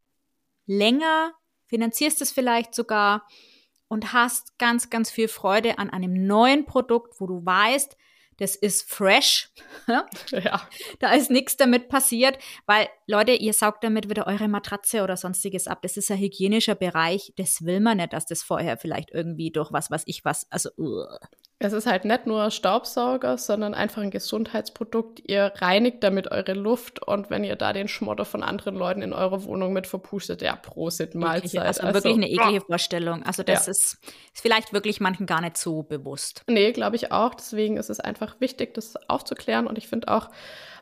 länger, 0.65 1.34
finanzierst 1.65 2.21
es 2.21 2.32
vielleicht 2.32 2.76
sogar 2.76 3.28
und 3.88 4.13
hast 4.13 4.58
ganz, 4.58 4.89
ganz 4.89 5.12
viel 5.12 5.28
Freude 5.28 5.78
an 5.78 5.89
einem 5.89 6.26
neuen 6.26 6.65
Produkt, 6.65 7.19
wo 7.19 7.28
du 7.28 7.45
weißt, 7.45 7.97
das 8.41 8.56
ist 8.56 8.89
fresh. 8.89 9.51
ja. 10.32 10.67
Da 10.97 11.13
ist 11.13 11.30
nichts 11.30 11.58
damit 11.58 11.89
passiert, 11.89 12.39
weil 12.65 12.89
Leute, 13.06 13.34
ihr 13.34 13.54
saugt 13.54 13.84
damit 13.84 14.10
wieder 14.10 14.25
eure 14.25 14.47
Matratze 14.47 15.04
oder 15.04 15.15
sonstiges 15.15 15.67
ab. 15.67 15.84
Das 15.84 15.95
ist 15.95 16.10
ein 16.10 16.17
hygienischer 16.17 16.73
Bereich. 16.73 17.34
Das 17.38 17.63
will 17.63 17.80
man 17.80 17.97
nicht, 17.97 18.13
dass 18.13 18.25
das 18.25 18.41
vorher 18.41 18.77
vielleicht 18.77 19.12
irgendwie 19.12 19.51
durch 19.51 19.71
was, 19.71 19.91
was 19.91 20.01
ich 20.08 20.25
was, 20.25 20.47
also. 20.49 20.71
Uh. 20.80 21.06
Es 21.63 21.74
ist 21.74 21.86
halt 21.86 22.06
nicht 22.06 22.26
nur 22.26 22.50
Staubsauger, 22.50 23.38
sondern 23.38 23.76
einfach 23.76 24.02
ein 24.02 24.10
Gesundheitsprodukt. 24.10 25.21
Ihr 25.28 25.54
reinigt 25.58 26.04
damit 26.04 26.32
eure 26.32 26.54
Luft 26.54 27.06
und 27.06 27.30
wenn 27.30 27.43
ihr 27.43 27.56
da 27.56 27.71
den 27.71 27.88
Schmotter 27.88 28.26
von 28.26 28.41
anderen 28.41 28.76
Leuten 28.76 29.04
in 29.04 29.13
eurer 29.13 29.43
Wohnung 29.43 29.71
mit 29.71 29.86
verpustet, 29.86 30.41
ja, 30.41 30.56
Prosit 30.56 31.13
Mahlzeit. 31.13 31.62
Also, 31.62 31.82
also 31.84 31.93
wirklich 31.93 32.15
eine 32.15 32.30
eklige 32.30 32.62
Vorstellung. 32.62 33.21
Also 33.24 33.43
das 33.43 33.67
ja. 33.67 33.71
ist, 33.71 34.00
ist 34.34 34.41
vielleicht 34.41 34.74
wirklich 34.74 35.00
manchen 35.00 35.28
gar 35.28 35.41
nicht 35.41 35.56
so 35.56 35.84
bewusst. 35.84 36.43
Nee, 36.47 36.71
glaube 36.71 36.95
ich 36.95 37.12
auch. 37.12 37.36
Deswegen 37.36 37.78
ist 37.78 37.91
es 37.91 38.00
einfach 38.00 38.38
wichtig, 38.39 38.74
das 38.74 38.95
aufzuklären 39.08 39.67
und 39.67 39.78
ich 39.78 39.88
finde 39.88 40.08
auch, 40.08 40.30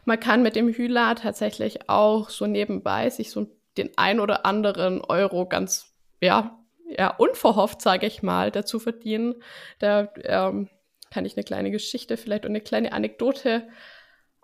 man 0.06 0.20
kann 0.20 0.42
mit 0.42 0.56
dem 0.56 0.70
Hühler 0.70 1.14
tatsächlich 1.16 1.90
auch 1.90 2.30
so 2.30 2.48
nebenbei 2.48 3.10
sich 3.10 3.32
so 3.32 3.48
den 3.78 3.90
ein 3.98 4.22
oder 4.22 4.46
anderen 4.46 5.02
Euro 5.02 5.46
ganz, 5.46 5.94
ja, 6.22 6.59
ja, 6.98 7.16
unverhofft, 7.16 7.82
sage 7.82 8.08
ich 8.08 8.24
mal, 8.24 8.52
dazu 8.52 8.80
verdienen. 8.80 9.36
Da 9.80 10.10
ähm, 10.24 10.70
kann 11.12 11.26
ich 11.26 11.36
eine 11.36 11.44
kleine 11.44 11.72
Geschichte 11.72 12.18
vielleicht 12.18 12.46
und 12.46 12.52
eine 12.52 12.62
kleine 12.62 12.94
Anekdote 12.94 13.68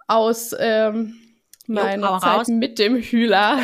aus 0.08 0.56
ähm, 0.58 1.16
meiner 1.68 2.12
jo, 2.12 2.20
Zeit 2.20 2.40
raus. 2.40 2.48
mit 2.48 2.80
dem 2.80 2.98
Hühler 2.98 3.60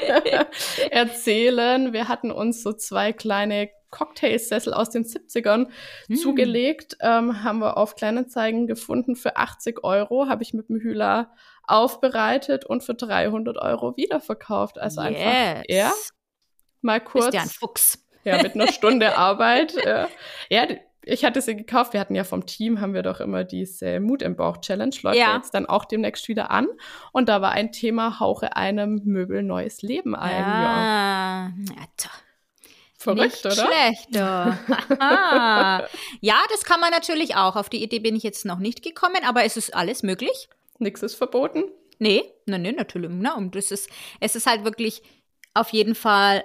erzählen. 0.90 1.92
Wir 1.92 2.08
hatten 2.08 2.30
uns 2.30 2.62
so 2.62 2.72
zwei 2.72 3.12
kleine 3.12 3.70
Cocktailsessel 3.90 4.74
aus 4.74 4.90
den 4.90 5.04
70ern 5.04 5.68
mm. 6.08 6.14
zugelegt, 6.16 6.98
ähm, 7.00 7.42
haben 7.42 7.60
wir 7.60 7.78
auf 7.78 7.94
Kleinanzeigen 7.94 8.66
gefunden 8.66 9.16
für 9.16 9.36
80 9.36 9.82
Euro, 9.82 10.26
habe 10.28 10.42
ich 10.42 10.52
mit 10.52 10.68
dem 10.68 10.78
Hühler 10.78 11.32
aufbereitet 11.66 12.66
und 12.66 12.82
für 12.82 12.94
300 12.94 13.56
Euro 13.56 13.96
wiederverkauft. 13.96 14.78
Also 14.78 15.00
yes. 15.02 15.16
einfach, 15.16 15.62
ja, 15.68 15.92
mal 16.82 17.00
kurz. 17.00 17.26
Bist 17.26 17.34
ja 17.34 17.42
ein 17.42 17.48
Fuchs. 17.48 18.04
Ja, 18.24 18.42
mit 18.42 18.54
einer 18.54 18.70
Stunde 18.72 19.16
Arbeit. 19.18 19.74
Äh, 19.76 20.06
ja, 20.50 20.66
ich 21.02 21.24
hatte 21.24 21.40
sie 21.40 21.56
gekauft. 21.56 21.94
Wir 21.94 22.00
hatten 22.00 22.14
ja 22.14 22.24
vom 22.24 22.44
Team, 22.44 22.80
haben 22.80 22.92
wir 22.92 23.02
doch 23.02 23.20
immer 23.20 23.44
diese 23.44 24.00
Mut 24.00 24.20
im 24.22 24.36
Bauch 24.36 24.58
Challenge. 24.58 24.94
Läuft 25.02 25.18
ja. 25.18 25.36
jetzt 25.36 25.54
dann 25.54 25.66
auch 25.66 25.84
demnächst 25.86 26.28
wieder 26.28 26.50
an. 26.50 26.68
Und 27.12 27.28
da 27.28 27.40
war 27.40 27.52
ein 27.52 27.72
Thema, 27.72 28.20
hauche 28.20 28.56
einem 28.56 29.00
Möbel 29.04 29.42
neues 29.42 29.80
Leben 29.82 30.14
ein. 30.14 30.40
Ja, 30.40 31.52
ja. 31.74 32.10
Verrückt, 32.98 33.44
Nicht 33.44 33.46
oder? 33.46 33.54
schlecht. 33.54 34.08
ja, 36.20 36.42
das 36.50 36.64
kann 36.64 36.80
man 36.80 36.90
natürlich 36.90 37.36
auch. 37.36 37.54
Auf 37.54 37.68
die 37.68 37.82
Idee 37.82 38.00
bin 38.00 38.16
ich 38.16 38.24
jetzt 38.24 38.44
noch 38.44 38.58
nicht 38.58 38.82
gekommen, 38.82 39.22
aber 39.24 39.44
es 39.44 39.56
ist 39.56 39.74
alles 39.74 40.02
möglich. 40.02 40.48
Nichts 40.78 41.02
ist 41.02 41.14
verboten. 41.14 41.64
Nee, 42.00 42.24
nein, 42.46 42.62
nee, 42.62 42.72
natürlich. 42.72 43.10
Na, 43.12 43.36
und 43.36 43.54
das 43.54 43.70
ist, 43.70 43.88
es 44.18 44.34
ist 44.34 44.46
halt 44.46 44.64
wirklich 44.64 45.02
auf 45.54 45.70
jeden 45.70 45.94
Fall 45.94 46.44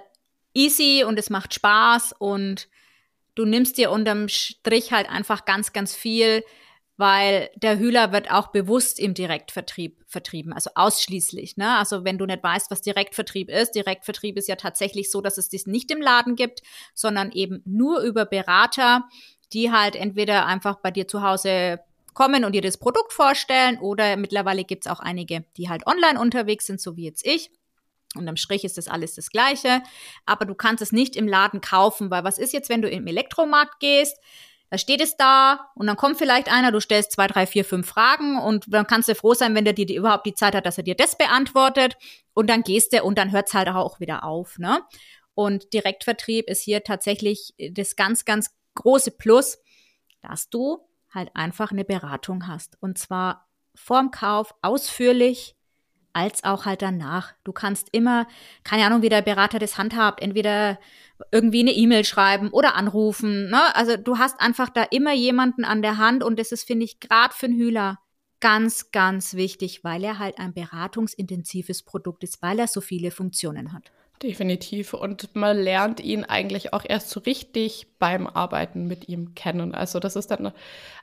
easy 0.54 1.04
und 1.06 1.18
es 1.20 1.30
macht 1.30 1.54
Spaß 1.54 2.14
und 2.18 2.68
du 3.36 3.46
nimmst 3.46 3.78
dir 3.78 3.92
unterm 3.92 4.28
Strich 4.30 4.92
halt 4.92 5.10
einfach 5.10 5.46
ganz, 5.46 5.74
ganz 5.74 5.96
viel, 5.96 6.44
weil 6.96 7.50
der 7.56 7.80
Hühler 7.80 8.12
wird 8.12 8.32
auch 8.32 8.48
bewusst 8.48 9.00
im 9.00 9.16
Direktvertrieb 9.16 10.04
vertrieben, 10.08 10.54
also 10.54 10.70
ausschließlich. 10.76 11.58
Ne? 11.58 11.78
Also 11.78 12.04
wenn 12.04 12.20
du 12.20 12.26
nicht 12.26 12.44
weißt, 12.44 12.70
was 12.70 12.82
Direktvertrieb 12.82 13.50
ist, 13.50 13.74
Direktvertrieb 13.74 14.38
ist 14.38 14.48
ja 14.48 14.56
tatsächlich 14.56 15.10
so, 15.10 15.22
dass 15.22 15.38
es 15.38 15.50
dies 15.50 15.66
nicht 15.66 15.90
im 15.92 16.02
Laden 16.02 16.36
gibt, 16.36 16.62
sondern 16.94 17.32
eben 17.32 17.62
nur 17.66 18.02
über 18.02 18.26
Berater, 18.26 19.08
die 19.54 19.72
halt 19.72 19.96
entweder 19.96 20.46
einfach 20.46 20.76
bei 20.78 20.92
dir 20.92 21.08
zu 21.08 21.24
Hause 21.24 21.80
kommen 22.14 22.46
und 22.46 22.54
dir 22.54 22.62
das 22.62 22.78
Produkt 22.78 23.12
vorstellen 23.12 23.80
oder 23.80 24.16
mittlerweile 24.18 24.64
gibt 24.64 24.86
es 24.86 24.92
auch 24.92 25.00
einige, 25.00 25.46
die 25.58 25.70
halt 25.70 25.88
online 25.88 26.20
unterwegs 26.20 26.68
sind, 26.68 26.80
so 26.80 26.96
wie 26.96 27.06
jetzt 27.06 27.26
ich 27.26 27.50
Unterm 28.16 28.36
Strich 28.38 28.64
ist 28.64 28.78
das 28.78 28.88
alles 28.88 29.16
das 29.16 29.30
Gleiche, 29.30 29.82
aber 30.26 30.46
du 30.46 30.56
kannst 30.56 30.82
es 30.82 30.92
nicht 30.92 31.16
im 31.16 31.28
Laden 31.28 31.62
kaufen, 31.62 32.12
weil 32.12 32.24
was 32.24 32.38
ist 32.38 32.54
jetzt, 32.54 32.70
wenn 32.70 32.82
du 32.82 32.90
im 32.90 33.08
Elektromarkt 33.08 33.80
gehst? 33.80 34.18
Da 34.70 34.80
steht 34.80 35.02
es 35.02 35.18
da 35.18 35.70
und 35.76 35.86
dann 35.86 35.98
kommt 35.98 36.18
vielleicht 36.18 36.52
einer, 36.52 36.72
du 36.72 36.80
stellst 36.80 37.12
zwei, 37.12 37.28
drei, 37.28 37.46
vier, 37.46 37.64
fünf 37.64 37.88
Fragen 37.88 38.40
und 38.40 38.66
dann 38.74 38.88
kannst 38.88 39.08
du 39.08 39.14
froh 39.14 39.36
sein, 39.36 39.54
wenn 39.54 39.66
der 39.66 39.74
dir 39.74 39.88
überhaupt 39.96 40.26
die 40.26 40.34
Zeit 40.34 40.56
hat, 40.56 40.66
dass 40.66 40.80
er 40.80 40.84
dir 40.84 40.96
das 40.96 41.16
beantwortet 41.16 41.96
und 42.34 42.50
dann 42.50 42.64
gehst 42.64 42.92
du 42.92 43.04
und 43.04 43.20
dann 43.20 43.32
hört 43.32 43.50
es 43.50 43.54
halt 43.54 43.68
auch 43.70 44.00
wieder 44.00 44.24
auf. 44.24 44.58
Ne? 44.58 44.82
Und 45.36 45.74
Direktvertrieb 45.74 46.50
ist 46.50 46.64
hier 46.64 46.84
tatsächlich 46.84 47.54
das 47.72 47.96
ganz, 47.96 48.26
ganz 48.26 48.50
große 48.74 49.12
Plus, 49.12 49.60
dass 50.22 50.50
du 50.50 50.80
halt 51.14 51.30
einfach 51.36 51.72
eine 51.72 51.86
Beratung 51.86 52.48
hast 52.48 52.76
und 52.82 52.98
zwar 52.98 53.48
vorm 53.76 54.10
Kauf 54.10 54.56
ausführlich 54.64 55.56
als 56.14 56.44
auch 56.44 56.66
halt 56.66 56.82
danach. 56.82 57.34
Du 57.44 57.52
kannst 57.52 57.90
immer, 57.92 58.28
keine 58.64 58.86
Ahnung, 58.86 59.02
wie 59.02 59.10
der 59.10 59.22
Berater 59.22 59.60
das 59.60 59.78
handhabt, 59.78 60.22
entweder 60.22 60.80
irgendwie 61.32 61.62
eine 61.62 61.74
E-Mail 61.74 62.06
schreiben 62.06 62.50
oder 62.50 62.76
anrufen. 62.76 63.50
Ne? 63.50 63.76
Also 63.76 63.98
du 63.98 64.18
hast 64.18 64.40
einfach 64.40 64.70
da 64.70 64.84
immer 64.84 65.14
jemanden 65.14 65.66
an 65.66 65.82
der 65.82 65.98
Hand 65.98 66.24
und 66.24 66.40
das 66.40 66.52
ist, 66.52 66.64
finde 66.64 66.86
ich, 66.86 67.00
gerade 67.00 67.34
für 67.34 67.48
einen 67.48 67.58
Hühler 67.58 68.00
ganz, 68.40 68.92
ganz 68.92 69.36
wichtig, 69.36 69.84
weil 69.84 70.04
er 70.04 70.20
halt 70.20 70.38
ein 70.38 70.54
beratungsintensives 70.54 71.84
Produkt 71.84 72.24
ist, 72.24 72.42
weil 72.42 72.60
er 72.60 72.68
so 72.68 72.82
viele 72.82 73.10
Funktionen 73.10 73.74
hat. 73.74 73.92
Definitiv. 74.24 74.94
Und 74.94 75.36
man 75.36 75.58
lernt 75.58 76.00
ihn 76.00 76.24
eigentlich 76.24 76.72
auch 76.72 76.86
erst 76.88 77.10
so 77.10 77.20
richtig 77.20 77.88
beim 78.00 78.26
Arbeiten 78.26 78.88
mit 78.88 79.10
ihm 79.10 79.36
kennen. 79.36 79.76
Also 79.76 80.00
das 80.00 80.16
ist 80.16 80.32
dann 80.32 80.54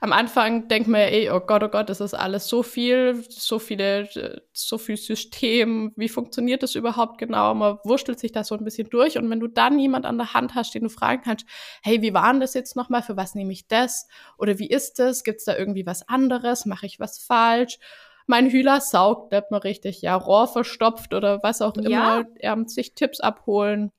am 0.00 0.12
Anfang 0.14 0.68
denkt 0.68 0.88
man 0.88 1.02
ja 1.02 1.08
eh, 1.08 1.30
oh 1.30 1.40
Gott, 1.40 1.62
oh 1.62 1.68
Gott, 1.68 1.90
das 1.90 2.00
ist 2.00 2.14
alles 2.14 2.48
so 2.48 2.62
viel, 2.62 3.22
so 3.28 3.58
viele, 3.58 4.08
so 4.54 4.78
viel 4.78 4.96
System. 4.96 5.92
Wie 5.96 6.08
funktioniert 6.08 6.62
das 6.62 6.74
überhaupt 6.74 7.18
genau? 7.18 7.52
Man 7.52 7.76
wurschtelt 7.84 8.18
sich 8.18 8.32
da 8.32 8.42
so 8.42 8.54
ein 8.54 8.64
bisschen 8.64 8.88
durch. 8.88 9.18
Und 9.18 9.28
wenn 9.28 9.40
du 9.40 9.48
dann 9.48 9.78
jemand 9.78 10.06
an 10.06 10.16
der 10.16 10.32
Hand 10.32 10.54
hast, 10.54 10.74
den 10.74 10.84
du 10.84 10.88
fragen 10.88 11.20
kannst, 11.22 11.44
hey, 11.82 12.00
wie 12.00 12.14
war 12.14 12.32
denn 12.32 12.40
das 12.40 12.54
jetzt 12.54 12.74
nochmal? 12.74 13.02
Für 13.02 13.18
was 13.18 13.34
nehme 13.34 13.52
ich 13.52 13.68
das? 13.68 14.08
Oder 14.38 14.58
wie 14.58 14.68
ist 14.68 14.98
das? 14.98 15.24
Gibt 15.24 15.40
es 15.40 15.44
da 15.44 15.54
irgendwie 15.58 15.84
was 15.84 16.08
anderes? 16.08 16.64
Mache 16.64 16.86
ich 16.86 16.98
was 16.98 17.18
falsch? 17.18 17.78
Mein 18.30 18.48
Hühler 18.48 18.80
saugt 18.80 19.32
nicht 19.32 19.50
mehr 19.50 19.62
richtig, 19.62 20.00
ja, 20.00 20.16
Rohr 20.16 20.48
verstopft 20.48 21.12
oder 21.12 21.42
was 21.42 21.60
auch 21.60 21.74
immer, 21.74 22.24
ähm, 22.38 22.66
sich 22.66 22.94
Tipps 22.94 23.20
abholen. 23.20 23.92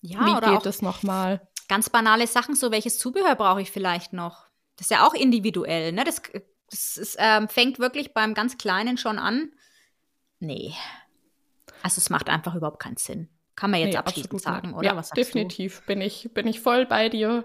Ja, 0.00 0.26
Wie 0.26 0.50
geht 0.50 0.66
es 0.66 0.82
nochmal? 0.82 1.46
Ganz 1.68 1.88
banale 1.90 2.26
Sachen, 2.26 2.56
so 2.56 2.72
welches 2.72 2.98
Zubehör 2.98 3.36
brauche 3.36 3.62
ich 3.62 3.70
vielleicht 3.70 4.12
noch? 4.12 4.46
Das 4.76 4.86
ist 4.86 4.90
ja 4.90 5.06
auch 5.06 5.14
individuell, 5.14 5.92
ne? 5.92 6.02
Das, 6.04 6.22
das 6.70 6.96
ist, 6.96 7.16
ähm, 7.20 7.48
fängt 7.48 7.78
wirklich 7.78 8.14
beim 8.14 8.34
ganz 8.34 8.58
Kleinen 8.58 8.96
schon 8.96 9.18
an. 9.18 9.52
Nee. 10.40 10.72
Also 11.82 11.98
es 11.98 12.10
macht 12.10 12.28
einfach 12.28 12.54
überhaupt 12.54 12.80
keinen 12.80 12.96
Sinn. 12.96 13.28
Kann 13.54 13.70
man 13.70 13.80
jetzt 13.80 13.92
nee, 13.92 13.98
abschließend 13.98 14.40
sagen, 14.40 14.74
oder? 14.74 14.86
Ja, 14.86 14.96
was 14.96 15.10
definitiv. 15.10 15.80
Du? 15.80 15.86
Bin 15.86 16.00
ich, 16.00 16.30
bin 16.32 16.46
ich 16.46 16.60
voll 16.60 16.86
bei 16.86 17.10
dir. 17.10 17.44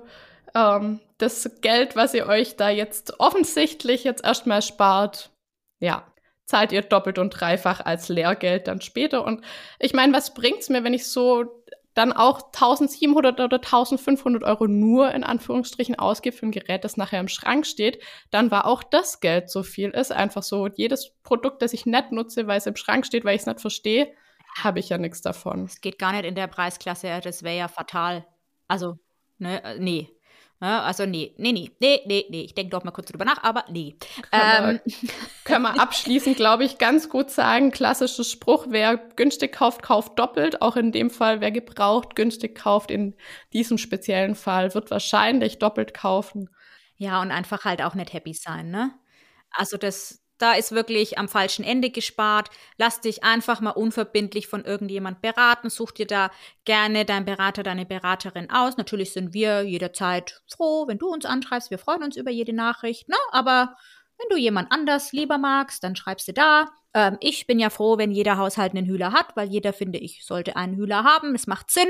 Ähm, 0.54 1.02
das 1.18 1.60
Geld, 1.62 1.96
was 1.98 2.14
ihr 2.14 2.28
euch 2.28 2.56
da 2.56 2.70
jetzt 2.70 3.20
offensichtlich 3.20 4.06
jetzt 4.06 4.24
erstmal 4.24 4.62
spart, 4.62 5.32
ja, 5.80 6.06
zahlt 6.46 6.72
ihr 6.72 6.82
doppelt 6.82 7.18
und 7.18 7.32
dreifach 7.32 7.82
als 7.84 8.10
Lehrgeld 8.10 8.68
dann 8.68 8.82
später. 8.82 9.26
Und 9.26 9.44
ich 9.80 9.94
meine, 9.94 10.14
was 10.14 10.34
bringt's 10.34 10.70
mir, 10.70 10.84
wenn 10.84 10.94
ich 10.94 11.08
so 11.08 11.64
dann 11.96 12.12
auch 12.12 12.42
1700 12.54 13.40
oder 13.40 13.56
1500 13.56 14.44
Euro 14.44 14.68
nur 14.68 15.12
in 15.12 15.24
Anführungsstrichen 15.24 15.98
ausgebe 15.98 16.36
für 16.36 16.46
ein 16.46 16.52
Gerät, 16.52 16.84
das 16.84 16.98
nachher 16.98 17.22
im 17.22 17.30
Schrank 17.30 17.66
steht, 17.66 18.04
dann 18.32 18.52
war 18.52 18.68
auch 18.68 18.84
das 18.84 19.22
Geld 19.22 19.50
so 19.50 19.64
viel 19.64 19.92
ist. 19.92 20.12
Einfach 20.12 20.44
so, 20.44 20.68
jedes 20.68 21.14
Produkt, 21.24 21.62
das 21.62 21.74
ich 21.74 21.86
nicht 21.86 22.12
nutze, 22.12 22.48
weil 22.48 22.58
es 22.58 22.68
im 22.68 22.76
Schrank 22.76 23.06
steht, 23.06 23.24
weil 23.24 23.36
ich 23.36 23.42
es 23.42 23.48
nicht 23.48 23.62
verstehe, 23.62 24.12
habe 24.62 24.80
ich 24.80 24.90
ja 24.90 24.98
nichts 24.98 25.22
davon. 25.22 25.64
Es 25.64 25.80
geht 25.80 25.98
gar 25.98 26.12
nicht 26.12 26.26
in 26.26 26.36
der 26.36 26.48
Preisklasse, 26.48 27.22
das 27.24 27.44
wäre 27.44 27.58
ja 27.58 27.68
fatal. 27.70 28.26
Also, 28.68 29.00
ne, 29.38 29.64
äh, 29.64 29.80
nee. 29.80 30.15
Also 30.60 31.06
nee, 31.06 31.34
nee, 31.38 31.52
nee, 31.52 31.72
nee, 31.80 32.02
nee, 32.06 32.26
nee. 32.30 32.42
Ich 32.42 32.56
denke 32.56 32.72
doch 32.72 32.84
mal 32.84 32.92
kurz 32.92 33.12
drüber 33.12 33.26
nach, 33.26 33.44
aber 33.44 33.66
nee. 33.70 33.96
Können, 34.32 34.80
ähm. 34.86 34.94
wir, 35.02 35.10
können 35.44 35.64
wir 35.64 35.80
abschließend, 35.80 36.38
glaube 36.38 36.64
ich, 36.64 36.78
ganz 36.78 37.10
gut 37.10 37.30
sagen, 37.30 37.72
klassischer 37.72 38.24
Spruch, 38.24 38.68
wer 38.70 38.98
günstig 38.98 39.54
kauft, 39.54 39.84
kauft 39.84 40.18
doppelt. 40.18 40.62
Auch 40.62 40.78
in 40.78 40.92
dem 40.92 41.10
Fall, 41.10 41.42
wer 41.42 41.52
gebraucht 41.52 42.16
günstig 42.16 42.56
kauft, 42.56 42.90
in 42.90 43.16
diesem 43.54 43.78
speziellen 43.78 44.36
Fall, 44.36 44.74
wird 44.74 44.92
wahrscheinlich 44.92 45.60
doppelt 45.60 45.94
kaufen. 45.94 46.50
Ja, 46.98 47.22
und 47.22 47.32
einfach 47.32 47.66
halt 47.66 47.82
auch 47.82 47.94
nicht 47.94 48.14
happy 48.14 48.34
sein, 48.34 48.72
ne? 48.72 48.94
Also 49.52 49.78
das, 49.78 50.25
da 50.38 50.54
ist 50.54 50.72
wirklich 50.72 51.18
am 51.18 51.30
falschen 51.30 51.64
Ende 51.64 51.90
gespart. 51.90 52.50
Lass 52.78 53.02
dich 53.02 53.24
einfach 53.24 53.62
mal 53.62 53.72
unverbindlich 53.72 54.48
von 54.48 54.66
irgendjemand 54.66 55.22
beraten. 55.22 55.70
Such 55.70 55.92
dir 55.92 56.08
da 56.08 56.32
gerne 56.66 57.06
deinen 57.06 57.26
Berater, 57.26 57.64
deine 57.64 57.86
Beraterin 57.86 58.50
aus. 58.50 58.78
Natürlich 58.78 59.14
sind 59.14 59.34
wir 59.34 59.64
jederzeit 59.64 60.42
froh, 60.48 60.88
wenn 60.88 60.98
du 60.98 61.08
uns 61.08 61.26
anschreibst. 61.26 61.72
Wir 61.72 61.78
freuen 61.78 62.04
uns 62.04 62.18
über 62.18 62.32
jede 62.32 62.54
Nachricht. 62.54 63.08
Ne? 63.08 63.16
Aber 63.32 63.76
wenn 64.18 64.30
du 64.30 64.38
jemand 64.38 64.72
anders 64.72 65.12
lieber 65.14 65.38
magst, 65.38 65.84
dann 65.84 65.96
schreibst 65.96 66.28
du 66.28 66.34
da. 66.34 66.70
Ähm, 66.94 67.18
ich 67.22 67.48
bin 67.48 67.60
ja 67.60 67.70
froh, 67.70 67.98
wenn 67.98 68.12
jeder 68.12 68.38
Haushalt 68.38 68.74
einen 68.74 68.88
Hühler 68.88 69.14
hat, 69.14 69.36
weil 69.36 69.50
jeder, 69.50 69.74
finde 69.74 70.00
ich, 70.00 70.26
sollte 70.26 70.56
einen 70.56 70.76
Hühler 70.76 71.04
haben. 71.04 71.36
Es 71.36 71.48
macht 71.48 71.72
Sinn. 71.72 71.90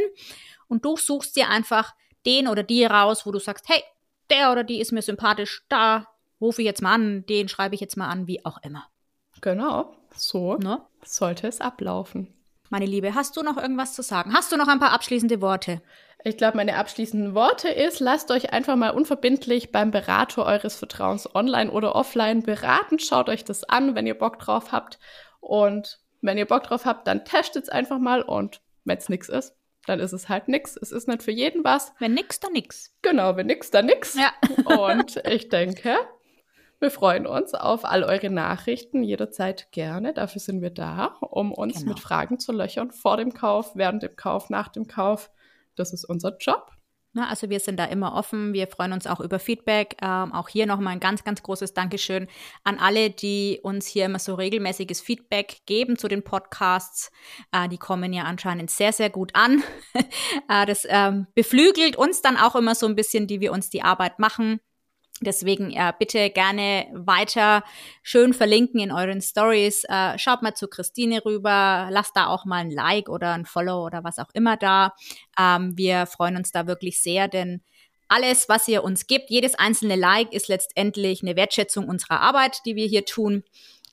Und 0.67 0.85
du 0.85 0.97
suchst 0.97 1.35
dir 1.35 1.49
einfach 1.49 1.93
den 2.25 2.47
oder 2.47 2.63
die 2.63 2.85
raus, 2.85 3.25
wo 3.25 3.31
du 3.31 3.39
sagst, 3.39 3.69
hey, 3.69 3.83
der 4.29 4.51
oder 4.51 4.63
die 4.63 4.79
ist 4.79 4.91
mir 4.91 5.03
sympathisch, 5.03 5.63
da 5.69 6.07
rufe 6.45 6.61
ich 6.61 6.65
jetzt 6.65 6.81
mal 6.81 6.93
an, 6.93 7.25
den 7.25 7.49
schreibe 7.49 7.75
ich 7.75 7.81
jetzt 7.81 7.97
mal 7.97 8.07
an, 8.07 8.27
wie 8.27 8.45
auch 8.45 8.59
immer. 8.63 8.85
Genau, 9.41 9.93
so 10.15 10.55
ne? 10.55 10.81
sollte 11.03 11.47
es 11.47 11.59
ablaufen. 11.59 12.33
Meine 12.69 12.85
Liebe, 12.85 13.15
hast 13.15 13.35
du 13.35 13.43
noch 13.43 13.57
irgendwas 13.57 13.93
zu 13.93 14.01
sagen? 14.01 14.33
Hast 14.33 14.51
du 14.51 14.57
noch 14.57 14.67
ein 14.67 14.79
paar 14.79 14.91
abschließende 14.91 15.41
Worte? 15.41 15.81
Ich 16.23 16.37
glaube, 16.37 16.57
meine 16.57 16.77
abschließenden 16.77 17.35
Worte 17.35 17.69
ist, 17.69 17.99
lasst 17.99 18.31
euch 18.31 18.51
einfach 18.51 18.75
mal 18.75 18.89
unverbindlich 18.89 19.71
beim 19.71 19.91
Berater 19.91 20.45
eures 20.45 20.75
Vertrauens 20.75 21.35
online 21.35 21.69
oder 21.69 21.93
offline 21.93 22.41
beraten. 22.41 22.97
Schaut 22.97 23.29
euch 23.29 23.43
das 23.43 23.63
an, 23.63 23.93
wenn 23.93 24.07
ihr 24.07 24.17
Bock 24.17 24.39
drauf 24.39 24.71
habt. 24.71 24.97
Und 25.39 25.99
wenn 26.21 26.39
ihr 26.39 26.47
Bock 26.47 26.63
drauf 26.63 26.85
habt, 26.85 27.07
dann 27.07 27.25
testet 27.25 27.63
es 27.63 27.69
einfach 27.69 27.99
mal. 27.99 28.23
Und 28.23 28.61
wenn 28.85 28.97
es 28.97 29.09
nichts 29.09 29.29
ist, 29.29 29.55
dann 29.85 29.99
ist 29.99 30.13
es 30.13 30.27
halt 30.27 30.47
nichts. 30.47 30.77
Es 30.81 30.91
ist 30.91 31.07
nicht 31.07 31.21
für 31.21 31.31
jeden 31.31 31.63
was. 31.63 31.93
Wenn 31.99 32.15
nix, 32.15 32.39
dann 32.39 32.53
nix. 32.53 32.95
Genau, 33.03 33.35
wenn 33.35 33.45
nix, 33.45 33.69
dann 33.69 33.85
nix. 33.85 34.15
Ja. 34.15 34.33
Und 34.65 35.17
ich 35.27 35.49
denke, 35.49 35.95
wir 36.85 36.91
freuen 36.91 37.25
uns 37.25 37.55
auf 37.55 37.83
all 37.83 38.03
eure 38.03 38.29
Nachrichten 38.29 39.01
jederzeit 39.01 39.71
gerne. 39.71 40.13
Dafür 40.13 40.39
sind 40.39 40.61
wir 40.61 40.69
da, 40.69 41.15
um 41.19 41.51
uns 41.51 41.79
genau. 41.79 41.89
mit 41.89 41.99
Fragen 41.99 42.37
zu 42.37 42.51
löchern 42.51 42.91
vor 42.91 43.17
dem 43.17 43.33
Kauf, 43.33 43.71
während 43.75 44.03
dem 44.03 44.15
Kauf, 44.15 44.51
nach 44.51 44.67
dem 44.67 44.85
Kauf. 44.85 45.31
Das 45.75 45.93
ist 45.93 46.05
unser 46.05 46.37
Job. 46.37 46.71
Na, 47.13 47.27
also 47.27 47.49
wir 47.49 47.59
sind 47.59 47.79
da 47.79 47.85
immer 47.85 48.13
offen. 48.13 48.53
Wir 48.53 48.67
freuen 48.67 48.93
uns 48.93 49.07
auch 49.07 49.19
über 49.19 49.39
Feedback. 49.39 49.97
Ähm, 49.99 50.31
auch 50.31 50.47
hier 50.47 50.67
nochmal 50.67 50.93
ein 50.93 50.99
ganz, 50.99 51.23
ganz 51.23 51.41
großes 51.41 51.73
Dankeschön 51.73 52.27
an 52.63 52.77
alle, 52.77 53.09
die 53.09 53.61
uns 53.63 53.87
hier 53.87 54.05
immer 54.05 54.19
so 54.19 54.35
regelmäßiges 54.35 55.01
Feedback 55.01 55.61
geben 55.65 55.97
zu 55.97 56.07
den 56.07 56.23
Podcasts. 56.23 57.11
Äh, 57.51 57.67
die 57.67 57.79
kommen 57.79 58.13
ja 58.13 58.25
anscheinend 58.25 58.69
sehr, 58.69 58.93
sehr 58.93 59.09
gut 59.09 59.31
an. 59.33 59.63
äh, 60.49 60.67
das 60.67 60.85
ähm, 60.87 61.25
beflügelt 61.33 61.95
uns 61.95 62.21
dann 62.21 62.37
auch 62.37 62.55
immer 62.55 62.75
so 62.75 62.85
ein 62.85 62.95
bisschen, 62.95 63.25
die 63.25 63.39
wir 63.39 63.53
uns 63.53 63.71
die 63.71 63.81
Arbeit 63.81 64.19
machen. 64.19 64.59
Deswegen 65.21 65.71
äh, 65.71 65.93
bitte 65.97 66.29
gerne 66.29 66.87
weiter 66.93 67.63
schön 68.03 68.33
verlinken 68.33 68.81
in 68.81 68.91
euren 68.91 69.21
Stories. 69.21 69.85
Äh, 69.85 70.19
schaut 70.19 70.41
mal 70.41 70.55
zu 70.55 70.67
Christine 70.67 71.23
rüber, 71.23 71.87
lasst 71.89 72.17
da 72.17 72.27
auch 72.27 72.43
mal 72.43 72.57
ein 72.57 72.71
Like 72.71 73.07
oder 73.07 73.33
ein 73.33 73.45
Follow 73.45 73.85
oder 73.85 74.03
was 74.03 74.19
auch 74.19 74.29
immer 74.33 74.57
da. 74.57 74.93
Ähm, 75.39 75.77
wir 75.77 76.05
freuen 76.05 76.35
uns 76.35 76.51
da 76.51 76.67
wirklich 76.67 77.01
sehr, 77.01 77.29
denn 77.29 77.61
alles, 78.07 78.49
was 78.49 78.67
ihr 78.67 78.83
uns 78.83 79.07
gibt, 79.07 79.29
jedes 79.29 79.55
einzelne 79.55 79.95
Like 79.95 80.33
ist 80.33 80.49
letztendlich 80.49 81.23
eine 81.23 81.35
Wertschätzung 81.35 81.87
unserer 81.87 82.19
Arbeit, 82.19 82.59
die 82.65 82.75
wir 82.75 82.85
hier 82.85 83.05
tun. 83.05 83.43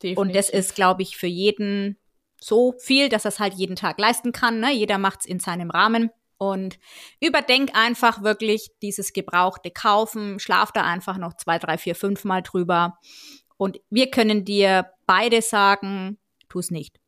Definitiv. 0.02 0.18
Und 0.18 0.34
das 0.34 0.50
ist, 0.50 0.74
glaube 0.74 1.02
ich, 1.02 1.16
für 1.16 1.28
jeden 1.28 1.96
so 2.40 2.74
viel, 2.78 3.08
dass 3.08 3.24
er 3.24 3.30
es 3.30 3.38
halt 3.38 3.54
jeden 3.54 3.76
Tag 3.76 3.98
leisten 3.98 4.32
kann. 4.32 4.58
Ne? 4.58 4.72
Jeder 4.72 4.98
macht 4.98 5.20
es 5.20 5.26
in 5.26 5.38
seinem 5.38 5.70
Rahmen. 5.70 6.10
Und 6.42 6.80
überdenk 7.20 7.70
einfach 7.72 8.24
wirklich 8.24 8.70
dieses 8.82 9.12
gebrauchte 9.12 9.70
Kaufen. 9.70 10.40
Schlaf 10.40 10.72
da 10.72 10.82
einfach 10.82 11.16
noch 11.16 11.36
zwei, 11.36 11.60
drei, 11.60 11.78
vier, 11.78 11.94
fünf 11.94 12.24
Mal 12.24 12.42
drüber. 12.42 12.98
Und 13.56 13.78
wir 13.90 14.10
können 14.10 14.44
dir 14.44 14.90
beide 15.06 15.40
sagen, 15.40 16.18
tu 16.48 16.58
es 16.58 16.72
nicht. 16.72 16.98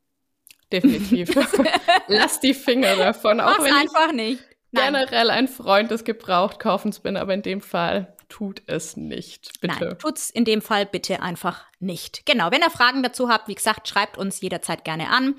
Definitiv. 0.71 1.35
Lass 2.07 2.39
die 2.39 2.55
Finger 2.55 2.95
davon. 2.95 3.41
Auch 3.41 3.59
Mach's 3.59 3.65
wenn 3.65 3.75
einfach 3.75 4.11
ich 4.11 4.15
nicht. 4.15 4.43
Nein. 4.71 4.93
generell 4.93 5.31
ein 5.31 5.49
Freund 5.49 5.91
des 5.91 6.05
Gebrauchtkaufens 6.05 7.01
bin, 7.01 7.17
aber 7.17 7.35
in 7.35 7.43
dem 7.43 7.61
Fall 7.61 8.15
tut 8.29 8.63
es 8.67 8.97
nicht. 8.97 9.61
Bitte. 9.61 9.85
Nein, 9.85 9.99
tut's 9.99 10.31
in 10.31 10.45
dem 10.45 10.63
Fall 10.63 10.87
bitte 10.87 11.23
einfach 11.23 11.65
nicht. 11.81 12.25
Genau. 12.25 12.53
Wenn 12.53 12.63
ihr 12.63 12.71
Fragen 12.71 13.03
dazu 13.03 13.29
habt, 13.29 13.49
wie 13.49 13.57
gesagt, 13.57 13.89
schreibt 13.89 14.17
uns 14.17 14.41
jederzeit 14.41 14.85
gerne 14.85 15.11
an. 15.11 15.35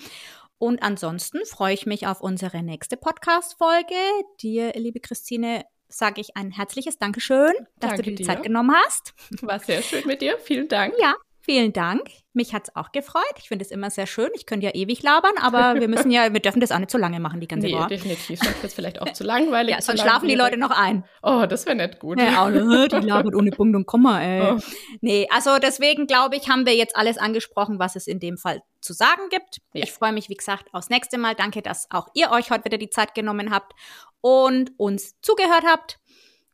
Und 0.66 0.82
ansonsten 0.82 1.46
freue 1.46 1.76
ich 1.76 1.86
mich 1.86 2.08
auf 2.08 2.22
unsere 2.22 2.64
nächste 2.64 2.98
Podcast-Folge. 2.98 3.94
Dir, 4.42 4.72
liebe 4.74 5.00
Christine, 5.00 5.64
sage 5.90 6.22
ich 6.22 6.36
ein 6.36 6.50
herzliches 6.50 6.98
Dankeschön, 6.98 7.54
dass 7.80 7.92
Danke 7.92 7.98
du 7.98 8.10
dir 8.10 8.16
die. 8.16 8.24
Zeit 8.24 8.42
genommen 8.42 8.76
hast. 8.84 9.14
War 9.44 9.60
sehr 9.60 9.84
schön 9.84 10.08
mit 10.08 10.24
dir. 10.24 10.40
Vielen 10.40 10.68
Dank. 10.68 10.96
Ja, 11.00 11.14
Vielen 11.46 11.74
Dank. 11.74 12.10
Mich 12.34 12.56
hat 12.56 12.70
es 12.70 12.76
auch 12.76 12.92
gefreut. 12.92 13.22
Ich 13.38 13.50
finde 13.50 13.64
es 13.64 13.70
immer 13.70 13.92
sehr 13.92 14.08
schön. 14.08 14.30
Ich 14.34 14.48
könnte 14.48 14.66
ja 14.66 14.74
ewig 14.74 15.04
labern, 15.04 15.36
aber 15.40 15.80
wir 15.80 15.88
müssen 15.88 16.10
ja, 16.10 16.34
wir 16.34 16.40
dürfen 16.40 16.60
das 16.60 16.72
auch 16.72 16.80
nicht 16.80 16.90
zu 16.90 16.98
lange 16.98 17.20
machen, 17.20 17.40
die 17.40 17.48
ganze 17.48 17.68
nee, 17.68 17.74
Woche. 17.76 17.90
definitiv. 17.90 18.40
Sonst 18.40 18.56
wird 18.56 18.64
es 18.64 18.74
vielleicht 18.74 19.00
auch 19.00 19.14
zu 19.14 19.24
langweilig. 19.24 19.76
Ja, 19.76 19.80
sonst 19.80 20.02
schlafen 20.02 20.28
die 20.28 20.34
Leute 20.34 20.58
noch 20.58 20.72
ein. 20.72 21.06
Oh, 21.22 21.46
das 21.48 21.68
wäre 21.68 21.76
nicht 21.76 22.00
gut. 22.00 22.20
Ja, 22.20 22.44
auch, 22.44 22.50
die 22.50 23.08
labert 23.08 23.36
ohne 23.36 23.52
Punkt 23.52 23.76
und 23.76 23.86
Komma, 23.86 24.24
ey. 24.24 24.54
Oh. 24.54 24.60
Nee, 25.02 25.28
also 25.30 25.60
deswegen 25.60 26.08
glaube 26.08 26.36
ich, 26.36 26.50
haben 26.50 26.66
wir 26.66 26.76
jetzt 26.76 26.96
alles 26.96 27.20
angesprochen, 27.20 27.78
was 27.78 27.96
es 27.96 28.08
in 28.08 28.20
dem 28.20 28.38
Fall 28.40 28.64
zu 28.86 28.94
sagen 28.94 29.30
gibt. 29.30 29.60
Ja. 29.74 29.84
Ich 29.84 29.92
freue 29.92 30.14
mich, 30.14 30.30
wie 30.30 30.36
gesagt, 30.36 30.74
aufs 30.74 30.90
nächste 30.90 31.18
Mal. 31.18 31.36
Danke, 31.36 31.62
dass 31.62 31.92
auch 31.92 32.08
ihr 32.14 32.32
euch 32.32 32.52
heute 32.52 32.66
wieder 32.66 32.78
die 32.78 32.90
Zeit 32.90 33.14
genommen 33.16 33.52
habt 33.54 33.74
und 34.22 34.72
uns 34.78 35.20
zugehört 35.22 35.66
habt. 35.66 36.00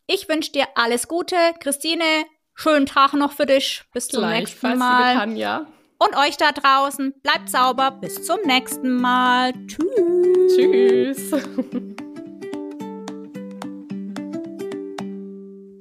Ich 0.07 0.27
wünsche 0.27 0.51
dir 0.51 0.67
alles 0.75 1.07
Gute. 1.07 1.35
Christine, 1.59 2.25
Schönen 2.63 2.85
Tag 2.85 3.13
noch 3.13 3.31
für 3.31 3.45
dich. 3.47 3.83
Bis 3.93 4.07
zum 4.07 4.29
nächsten 4.29 4.77
Mal. 4.77 5.15
Tanja. 5.15 5.65
Und 5.97 6.15
euch 6.15 6.37
da 6.37 6.51
draußen, 6.51 7.13
bleibt 7.21 7.49
sauber. 7.49 7.89
Bis 7.91 8.23
zum 8.23 8.39
nächsten 8.45 9.01
Mal. 9.01 9.53
Tschüss. 9.67 10.55
Tschüss. 10.55 11.31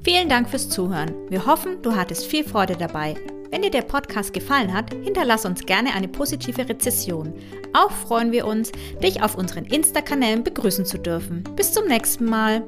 Vielen 0.03 0.29
Dank 0.31 0.49
fürs 0.49 0.69
Zuhören. 0.71 1.15
Wir 1.31 1.45
hoffen, 1.45 1.83
du 1.83 1.95
hattest 1.95 2.27
viel 2.27 2.45
Freude 2.45 2.77
dabei. 2.77 3.15
Wenn 3.51 3.63
dir 3.63 3.71
der 3.71 3.83
Podcast 3.83 4.33
gefallen 4.33 4.73
hat, 4.73 4.95
hinterlass 5.03 5.45
uns 5.45 5.67
gerne 5.67 5.93
eine 5.95 6.07
positive 6.07 6.69
Rezession. 6.69 7.35
Auch 7.73 7.91
freuen 7.91 8.31
wir 8.31 8.47
uns, 8.47 8.71
dich 9.03 9.23
auf 9.23 9.35
unseren 9.35 9.65
Insta-Kanälen 9.65 10.45
begrüßen 10.45 10.87
zu 10.87 10.99
dürfen. 10.99 11.43
Bis 11.57 11.73
zum 11.73 11.87
nächsten 11.89 12.27
Mal. 12.27 12.63